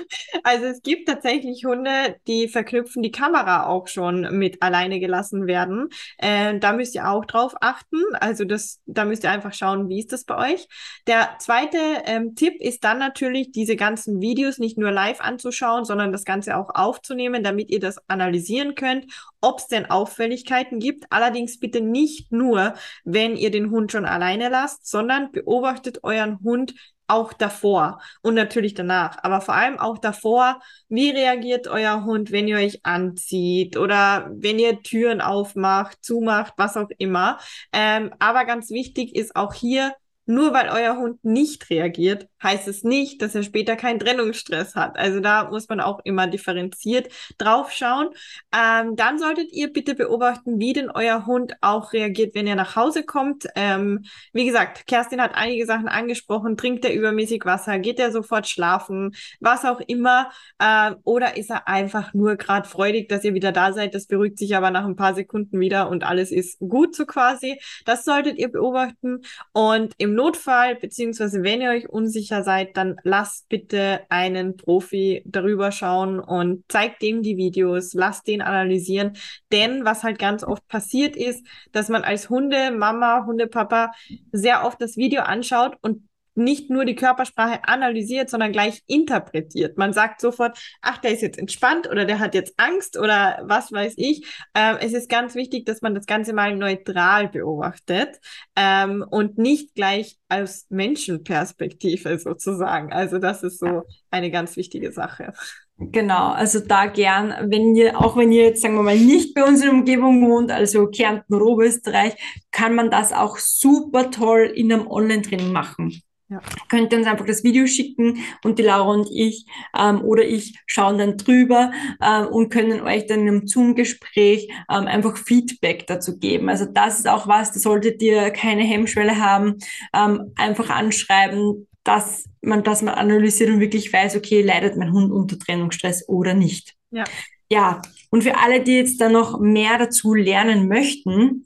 Also 0.45 0.65
es 0.65 0.81
gibt 0.81 1.07
tatsächlich 1.07 1.63
Hunde, 1.63 2.17
die 2.27 2.49
verknüpfen 2.49 3.01
die 3.01 3.11
Kamera 3.11 3.67
auch 3.67 3.87
schon 3.87 4.37
mit 4.37 4.61
alleine 4.61 4.99
gelassen 4.99 5.47
werden. 5.47 5.87
Äh, 6.17 6.59
da 6.59 6.73
müsst 6.73 6.95
ihr 6.95 7.07
auch 7.09 7.23
drauf 7.23 7.55
achten. 7.61 7.97
Also 8.19 8.43
das, 8.43 8.81
da 8.85 9.05
müsst 9.05 9.23
ihr 9.23 9.31
einfach 9.31 9.53
schauen, 9.53 9.87
wie 9.87 9.99
ist 9.99 10.11
das 10.11 10.25
bei 10.25 10.53
euch. 10.53 10.67
Der 11.07 11.37
zweite 11.39 11.77
ähm, 12.05 12.35
Tipp 12.35 12.55
ist 12.59 12.83
dann 12.83 12.99
natürlich, 12.99 13.51
diese 13.51 13.77
ganzen 13.77 14.19
Videos 14.19 14.57
nicht 14.57 14.77
nur 14.77 14.91
live 14.91 15.21
anzuschauen, 15.21 15.85
sondern 15.85 16.11
das 16.11 16.25
Ganze 16.25 16.57
auch 16.57 16.69
aufzunehmen, 16.73 17.43
damit 17.43 17.69
ihr 17.69 17.79
das 17.79 17.97
analysieren 18.09 18.75
könnt, 18.75 19.05
ob 19.39 19.59
es 19.59 19.67
denn 19.67 19.89
Auffälligkeiten 19.89 20.79
gibt. 20.79 21.05
Allerdings 21.09 21.59
bitte 21.59 21.81
nicht 21.81 22.31
nur, 22.31 22.73
wenn 23.03 23.35
ihr 23.35 23.51
den 23.51 23.71
Hund 23.71 23.91
schon 23.91 24.05
alleine 24.05 24.49
lasst, 24.49 24.87
sondern 24.89 25.31
beobachtet 25.31 26.03
euren 26.03 26.32
Hund 26.43 26.73
auch 27.07 27.33
davor 27.33 28.01
und 28.21 28.33
natürlich 28.33 28.73
danach, 28.73 29.17
aber 29.23 29.41
vor 29.41 29.53
allem 29.55 29.77
auch 29.77 29.97
davor, 29.97 30.61
wie 30.89 31.11
reagiert 31.11 31.67
euer 31.67 32.05
Hund, 32.05 32.31
wenn 32.31 32.47
ihr 32.47 32.57
euch 32.57 32.85
anzieht 32.85 33.77
oder 33.77 34.31
wenn 34.33 34.57
ihr 34.57 34.81
Türen 34.81 35.21
aufmacht, 35.21 36.03
zumacht, 36.03 36.53
was 36.57 36.77
auch 36.77 36.89
immer. 36.97 37.39
Ähm, 37.71 38.13
aber 38.19 38.45
ganz 38.45 38.69
wichtig 38.69 39.15
ist 39.15 39.35
auch 39.35 39.53
hier, 39.53 39.93
nur 40.25 40.53
weil 40.53 40.69
euer 40.69 40.97
Hund 40.97 41.23
nicht 41.23 41.69
reagiert, 41.69 42.29
heißt 42.43 42.67
es 42.67 42.83
nicht, 42.83 43.21
dass 43.21 43.35
er 43.35 43.43
später 43.43 43.75
keinen 43.75 43.99
Trennungsstress 43.99 44.75
hat. 44.75 44.97
Also 44.97 45.19
da 45.19 45.49
muss 45.49 45.67
man 45.69 45.79
auch 45.79 45.99
immer 46.03 46.27
differenziert 46.27 47.07
drauf 47.37 47.71
schauen. 47.71 48.09
Ähm, 48.53 48.95
dann 48.95 49.17
solltet 49.19 49.51
ihr 49.51 49.71
bitte 49.71 49.95
beobachten, 49.95 50.59
wie 50.59 50.73
denn 50.73 50.91
euer 50.91 51.25
Hund 51.25 51.53
auch 51.61 51.93
reagiert, 51.93 52.35
wenn 52.35 52.47
er 52.47 52.55
nach 52.55 52.75
Hause 52.75 53.03
kommt. 53.03 53.47
Ähm, 53.55 54.05
wie 54.33 54.45
gesagt, 54.45 54.85
Kerstin 54.87 55.21
hat 55.21 55.35
einige 55.35 55.65
Sachen 55.65 55.87
angesprochen. 55.87 56.57
Trinkt 56.57 56.85
er 56.85 56.93
übermäßig 56.93 57.45
Wasser? 57.45 57.79
Geht 57.79 57.99
er 57.99 58.11
sofort 58.11 58.47
schlafen? 58.47 59.15
Was 59.39 59.65
auch 59.65 59.79
immer. 59.87 60.29
Ähm, 60.59 60.97
oder 61.03 61.37
ist 61.37 61.49
er 61.49 61.67
einfach 61.67 62.13
nur 62.13 62.35
gerade 62.35 62.67
freudig, 62.67 63.09
dass 63.09 63.23
ihr 63.23 63.33
wieder 63.33 63.51
da 63.51 63.73
seid? 63.73 63.95
Das 63.95 64.07
beruhigt 64.07 64.37
sich 64.37 64.55
aber 64.55 64.71
nach 64.71 64.85
ein 64.85 64.95
paar 64.95 65.13
Sekunden 65.13 65.59
wieder 65.59 65.89
und 65.89 66.03
alles 66.03 66.31
ist 66.31 66.59
gut 66.59 66.95
so 66.95 67.05
quasi. 67.05 67.59
Das 67.85 68.05
solltet 68.05 68.37
ihr 68.37 68.51
beobachten. 68.51 69.21
Und 69.53 69.93
im 69.97 70.13
Notfall, 70.13 70.75
beziehungsweise 70.75 71.43
wenn 71.43 71.61
ihr 71.61 71.69
euch 71.69 71.89
unsicher 71.89 72.32
seid, 72.41 72.77
dann 72.77 72.95
lasst 73.03 73.47
bitte 73.49 74.01
einen 74.09 74.57
Profi 74.57 75.21
darüber 75.25 75.71
schauen 75.71 76.19
und 76.19 76.63
zeigt 76.69 77.01
dem 77.01 77.21
die 77.21 77.37
Videos, 77.37 77.93
lasst 77.93 78.27
den 78.27 78.41
analysieren. 78.41 79.17
Denn 79.51 79.85
was 79.85 80.03
halt 80.03 80.17
ganz 80.17 80.43
oft 80.43 80.67
passiert 80.67 81.15
ist, 81.15 81.45
dass 81.71 81.89
man 81.89 82.03
als 82.03 82.29
Hunde, 82.29 82.71
Mama, 82.71 83.25
Hundepapa 83.27 83.91
sehr 84.31 84.65
oft 84.65 84.81
das 84.81 84.97
Video 84.97 85.21
anschaut 85.21 85.77
und 85.81 86.07
nicht 86.35 86.69
nur 86.69 86.85
die 86.85 86.95
Körpersprache 86.95 87.63
analysiert, 87.67 88.29
sondern 88.29 88.51
gleich 88.51 88.81
interpretiert. 88.87 89.77
Man 89.77 89.93
sagt 89.93 90.21
sofort, 90.21 90.57
ach, 90.81 90.97
der 90.97 91.11
ist 91.11 91.21
jetzt 91.21 91.39
entspannt 91.39 91.89
oder 91.89 92.05
der 92.05 92.19
hat 92.19 92.33
jetzt 92.33 92.53
Angst 92.57 92.97
oder 92.97 93.41
was 93.43 93.71
weiß 93.71 93.93
ich. 93.97 94.25
Ähm, 94.55 94.77
es 94.79 94.93
ist 94.93 95.09
ganz 95.09 95.35
wichtig, 95.35 95.65
dass 95.65 95.81
man 95.81 95.95
das 95.95 96.05
Ganze 96.05 96.33
mal 96.33 96.55
neutral 96.55 97.29
beobachtet 97.29 98.19
ähm, 98.55 99.05
und 99.09 99.37
nicht 99.37 99.75
gleich 99.75 100.17
aus 100.29 100.65
Menschenperspektive 100.69 102.17
sozusagen. 102.19 102.91
Also 102.91 103.19
das 103.19 103.43
ist 103.43 103.59
so 103.59 103.83
eine 104.11 104.31
ganz 104.31 104.55
wichtige 104.55 104.91
Sache. 104.91 105.33
Genau, 105.77 106.29
also 106.29 106.59
da 106.59 106.85
gern, 106.85 107.33
wenn 107.49 107.75
ihr, 107.75 107.99
auch 107.99 108.15
wenn 108.15 108.31
ihr 108.31 108.43
jetzt, 108.43 108.61
sagen 108.61 108.75
wir 108.75 108.83
mal, 108.83 108.97
nicht 108.97 109.33
bei 109.33 109.43
uns 109.43 109.61
in 109.61 109.69
der 109.69 109.73
Umgebung 109.73 110.29
wohnt, 110.29 110.51
also 110.51 110.87
Kärnten, 110.87 111.41
Oberösterreich, 111.41 112.13
kann 112.51 112.75
man 112.75 112.91
das 112.91 113.11
auch 113.11 113.37
super 113.37 114.11
toll 114.11 114.51
in 114.55 114.71
einem 114.71 114.87
Online-Training 114.87 115.51
machen. 115.51 116.01
Ja. 116.33 116.41
Könnt 116.67 116.91
ihr 116.91 116.97
uns 116.97 117.07
einfach 117.07 117.27
das 117.27 117.43
Video 117.43 117.67
schicken 117.67 118.23
und 118.43 118.57
die 118.57 118.63
Laura 118.63 118.91
und 118.91 119.07
ich 119.11 119.45
ähm, 119.77 120.01
oder 120.01 120.25
ich 120.25 120.57
schauen 120.65 120.97
dann 120.97 121.15
drüber 121.17 121.71
ähm, 122.01 122.25
und 122.27 122.49
können 122.49 122.81
euch 122.81 123.05
dann 123.05 123.27
im 123.27 123.45
Zoom-Gespräch 123.45 124.49
ähm, 124.67 124.87
einfach 124.87 125.15
Feedback 125.15 125.85
dazu 125.85 126.17
geben. 126.17 126.49
Also 126.49 126.65
das 126.65 126.97
ist 126.97 127.07
auch 127.07 127.27
was, 127.27 127.51
da 127.51 127.59
solltet 127.59 128.01
ihr 128.01 128.31
keine 128.31 128.63
Hemmschwelle 128.63 129.19
haben, 129.19 129.59
ähm, 129.93 130.31
einfach 130.35 130.71
anschreiben, 130.71 131.67
dass 131.83 132.23
man 132.41 132.63
das 132.63 132.81
mal 132.81 132.93
analysiert 132.93 133.51
und 133.51 133.59
wirklich 133.59 133.93
weiß, 133.93 134.15
okay, 134.15 134.41
leidet 134.41 134.75
mein 134.75 134.91
Hund 134.91 135.11
unter 135.11 135.37
Trennungsstress 135.37 136.09
oder 136.09 136.33
nicht. 136.33 136.73
Ja. 136.89 137.03
Ja, 137.51 137.83
und 138.09 138.23
für 138.23 138.39
alle, 138.39 138.63
die 138.63 138.77
jetzt 138.77 138.99
da 138.99 139.09
noch 139.09 139.39
mehr 139.39 139.77
dazu 139.77 140.15
lernen 140.15 140.67
möchten, 140.67 141.45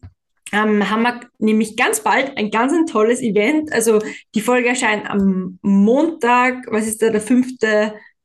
ähm, 0.51 0.89
haben 0.89 1.03
wir 1.03 1.19
nämlich 1.39 1.75
ganz 1.75 2.01
bald 2.01 2.37
ein 2.37 2.51
ganz 2.51 2.73
ein 2.73 2.85
tolles 2.85 3.21
Event. 3.21 3.71
Also 3.71 3.99
die 4.35 4.41
Folge 4.41 4.69
erscheint 4.69 5.09
am 5.09 5.59
Montag, 5.61 6.65
was 6.67 6.87
ist 6.87 7.01
da, 7.01 7.09
der 7.09 7.21
5. 7.21 7.47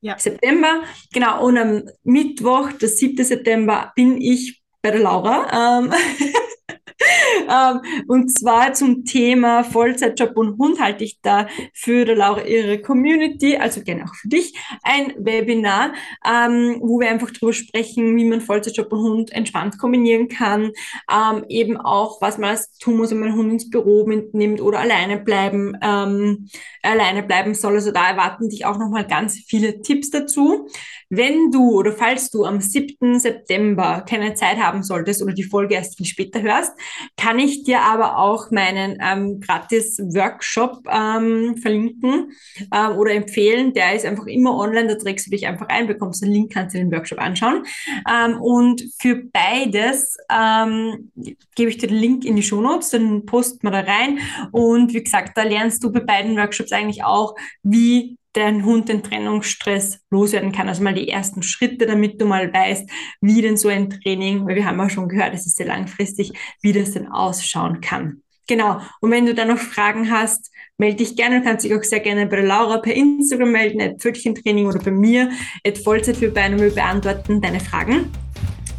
Ja. 0.00 0.18
September. 0.18 0.82
Genau, 1.12 1.44
und 1.44 1.58
am 1.58 1.82
Mittwoch, 2.02 2.72
der 2.72 2.88
7. 2.88 3.24
September, 3.24 3.92
bin 3.94 4.20
ich 4.20 4.62
bei 4.82 4.90
der 4.90 5.00
Laura. 5.00 5.80
Ähm 5.80 5.92
und 8.08 8.36
zwar 8.36 8.72
zum 8.72 9.04
Thema 9.04 9.64
Vollzeitjob 9.64 10.36
und 10.36 10.58
Hund 10.58 10.80
halte 10.80 11.04
ich 11.04 11.20
da 11.22 11.46
für 11.72 12.04
Laura 12.04 12.42
ihre 12.42 12.80
Community, 12.80 13.56
also 13.56 13.82
gerne 13.82 14.04
auch 14.04 14.14
für 14.14 14.28
dich, 14.28 14.54
ein 14.82 15.14
Webinar, 15.18 15.92
ähm, 16.24 16.78
wo 16.80 17.00
wir 17.00 17.10
einfach 17.10 17.30
darüber 17.30 17.52
sprechen, 17.52 18.16
wie 18.16 18.24
man 18.24 18.40
Vollzeitjob 18.40 18.92
und 18.92 19.00
Hund 19.00 19.32
entspannt 19.32 19.78
kombinieren 19.78 20.28
kann, 20.28 20.72
ähm, 21.10 21.44
eben 21.48 21.76
auch, 21.76 22.20
was 22.20 22.38
man 22.38 22.50
als 22.50 22.76
tun 22.78 22.96
muss, 22.96 23.10
wenn 23.10 23.20
man 23.20 23.34
Hund 23.34 23.52
ins 23.52 23.70
Büro 23.70 24.06
mitnimmt 24.06 24.60
oder 24.60 24.80
alleine 24.80 25.18
bleiben, 25.18 25.76
ähm, 25.82 26.48
alleine 26.82 27.22
bleiben 27.22 27.54
soll. 27.54 27.74
Also 27.74 27.92
da 27.92 28.08
erwarten 28.08 28.48
dich 28.48 28.66
auch 28.66 28.78
nochmal 28.78 29.06
ganz 29.06 29.38
viele 29.46 29.82
Tipps 29.82 30.10
dazu. 30.10 30.68
Wenn 31.14 31.50
du 31.50 31.72
oder 31.72 31.92
falls 31.92 32.30
du 32.30 32.46
am 32.46 32.62
7. 32.62 33.18
September 33.18 34.02
keine 34.08 34.32
Zeit 34.32 34.56
haben 34.56 34.82
solltest 34.82 35.22
oder 35.22 35.34
die 35.34 35.42
Folge 35.42 35.74
erst 35.74 35.98
viel 35.98 36.06
später 36.06 36.40
hörst, 36.40 36.72
kann 37.18 37.38
ich 37.38 37.64
dir 37.64 37.82
aber 37.82 38.16
auch 38.16 38.50
meinen 38.50 38.96
ähm, 38.98 39.38
gratis 39.38 39.98
Workshop 39.98 40.88
ähm, 40.90 41.58
verlinken 41.58 42.32
ähm, 42.74 42.96
oder 42.96 43.12
empfehlen. 43.12 43.74
Der 43.74 43.94
ist 43.94 44.06
einfach 44.06 44.24
immer 44.24 44.56
online, 44.56 44.88
da 44.88 44.94
trägst 44.94 45.26
du 45.26 45.30
dich 45.30 45.46
einfach 45.46 45.68
ein, 45.68 45.86
bekommst 45.86 46.22
einen 46.22 46.32
Link, 46.32 46.50
kannst 46.50 46.74
dir 46.74 46.78
den 46.78 46.90
Workshop 46.90 47.18
anschauen. 47.18 47.64
Ähm, 48.10 48.40
und 48.40 48.82
für 48.98 49.16
beides 49.16 50.16
ähm, 50.30 51.12
gebe 51.54 51.68
ich 51.68 51.76
dir 51.76 51.88
den 51.88 51.98
Link 51.98 52.24
in 52.24 52.36
die 52.36 52.42
Shownotes, 52.42 52.88
dann 52.88 53.26
post 53.26 53.62
mal 53.62 53.70
da 53.70 53.80
rein. 53.80 54.18
Und 54.50 54.94
wie 54.94 55.04
gesagt, 55.04 55.36
da 55.36 55.42
lernst 55.42 55.84
du 55.84 55.92
bei 55.92 56.00
beiden 56.00 56.38
Workshops 56.38 56.72
eigentlich 56.72 57.04
auch, 57.04 57.34
wie 57.62 58.16
dein 58.32 58.64
Hund 58.64 58.88
den 58.88 59.02
Trennungsstress 59.02 60.00
loswerden 60.10 60.52
kann. 60.52 60.68
Also 60.68 60.82
mal 60.82 60.94
die 60.94 61.08
ersten 61.08 61.42
Schritte, 61.42 61.86
damit 61.86 62.20
du 62.20 62.26
mal 62.26 62.52
weißt, 62.52 62.88
wie 63.20 63.42
denn 63.42 63.56
so 63.56 63.68
ein 63.68 63.90
Training, 63.90 64.46
weil 64.46 64.56
wir 64.56 64.66
haben 64.66 64.78
ja 64.78 64.88
schon 64.88 65.08
gehört, 65.08 65.34
es 65.34 65.46
ist 65.46 65.56
sehr 65.56 65.66
langfristig, 65.66 66.32
wie 66.62 66.72
das 66.72 66.92
denn 66.92 67.08
ausschauen 67.08 67.80
kann. 67.80 68.22
Genau. 68.48 68.80
Und 69.00 69.10
wenn 69.10 69.26
du 69.26 69.34
da 69.34 69.44
noch 69.44 69.58
Fragen 69.58 70.10
hast, 70.10 70.50
melde 70.76 70.96
dich 70.96 71.16
gerne. 71.16 71.40
Du 71.40 71.44
kannst 71.44 71.64
dich 71.64 71.74
auch 71.74 71.82
sehr 71.82 72.00
gerne 72.00 72.26
bei 72.26 72.40
Laura 72.40 72.78
per 72.78 72.94
Instagram 72.94 73.52
melden, 73.52 73.80
at 73.80 74.00
Pfötchentraining 74.00 74.66
oder 74.66 74.80
bei 74.80 74.90
mir, 74.90 75.30
at 75.66 75.78
Vollzeit 75.78 76.16
für 76.16 76.30
Beine. 76.30 76.58
Wir 76.60 76.74
beantworten 76.74 77.40
deine 77.40 77.60
Fragen. 77.60 78.10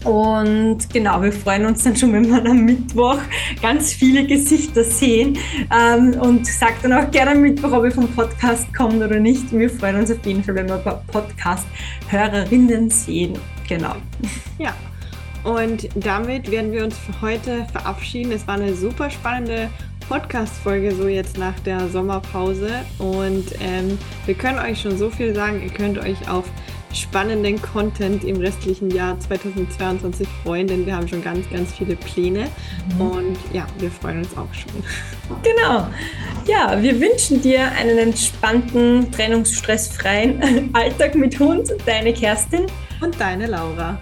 Und 0.04 0.90
genau, 0.92 1.22
wir 1.22 1.32
freuen 1.32 1.66
uns 1.66 1.84
dann 1.84 1.96
schon, 1.96 2.12
wenn 2.14 2.28
wir 2.28 2.46
am 2.46 2.66
Mittwoch 2.66 3.20
ganz 3.62 3.94
viele 3.94 4.26
Gesichter 4.26 4.84
sehen. 4.84 5.38
Ähm, 5.72 6.14
und 6.20 6.46
sagt 6.46 6.84
dann 6.84 6.94
auch 6.94 7.10
gerne 7.12 7.32
am 7.32 7.42
Mittwoch, 7.42 7.72
ob 7.72 7.86
ihr 7.86 7.92
vom 7.92 8.08
Podcast 8.10 8.74
kommt 8.74 9.02
oder 9.02 9.20
nicht. 9.20 9.52
Wir 9.52 9.70
freuen 9.70 9.98
uns 9.98 10.12
auf 10.12 10.26
jeden 10.26 10.44
Fall, 10.44 10.56
wenn 10.56 10.68
wir 10.68 10.76
ein 10.76 10.84
paar 10.84 11.04
Podcast-Hörerinnen 11.08 12.90
sehen. 12.90 13.38
Genau. 13.68 13.96
Ja. 14.60 14.74
Und 15.44 15.90
damit 15.96 16.50
werden 16.52 16.72
wir 16.72 16.84
uns 16.86 16.98
für 16.98 17.22
heute 17.22 17.66
verabschieden. 17.72 18.32
Es 18.32 18.48
war 18.48 18.56
eine 18.56 18.74
super 18.74 19.10
spannende 19.10 19.70
Podcast-Folge, 20.08 20.96
so 20.96 21.08
jetzt 21.08 21.38
nach 21.38 21.58
der 21.62 21.88
Sommerpause. 21.90 22.70
Und 22.98 23.46
ähm, 23.62 23.98
wir 24.26 24.36
können 24.36 24.60
euch 24.60 24.82
schon 24.82 24.98
so 24.98 25.10
viel 25.10 25.34
sagen. 25.34 25.62
Ihr 25.62 25.72
könnt 25.72 25.98
euch 25.98 26.30
auf 26.30 26.46
spannenden 26.94 27.62
Content 27.62 28.24
im 28.24 28.38
restlichen 28.38 28.90
Jahr 28.92 29.20
2022 29.20 30.28
freuen, 30.44 30.68
denn 30.68 30.86
wir 30.86 30.96
haben 30.96 31.08
schon 31.08 31.24
ganz, 31.24 31.50
ganz 31.50 31.74
viele 31.74 31.96
Pläne 31.96 32.48
mhm. 32.96 33.02
und 33.02 33.38
ja, 33.52 33.66
wir 33.80 33.92
freuen 33.92 34.20
uns 34.20 34.38
auch 34.38 34.54
schon. 34.54 34.72
Genau. 35.42 35.88
Ja, 36.46 36.82
wir 36.82 37.00
wünschen 37.00 37.42
dir 37.42 37.72
einen 37.72 37.98
entspannten, 37.98 39.10
trennungsstressfreien 39.12 40.70
Alltag 40.74 41.16
mit 41.16 41.40
Hund. 41.40 41.70
Deine 41.86 42.14
Kerstin 42.14 42.66
und 43.02 43.20
deine 43.20 43.48
Laura. 43.48 43.98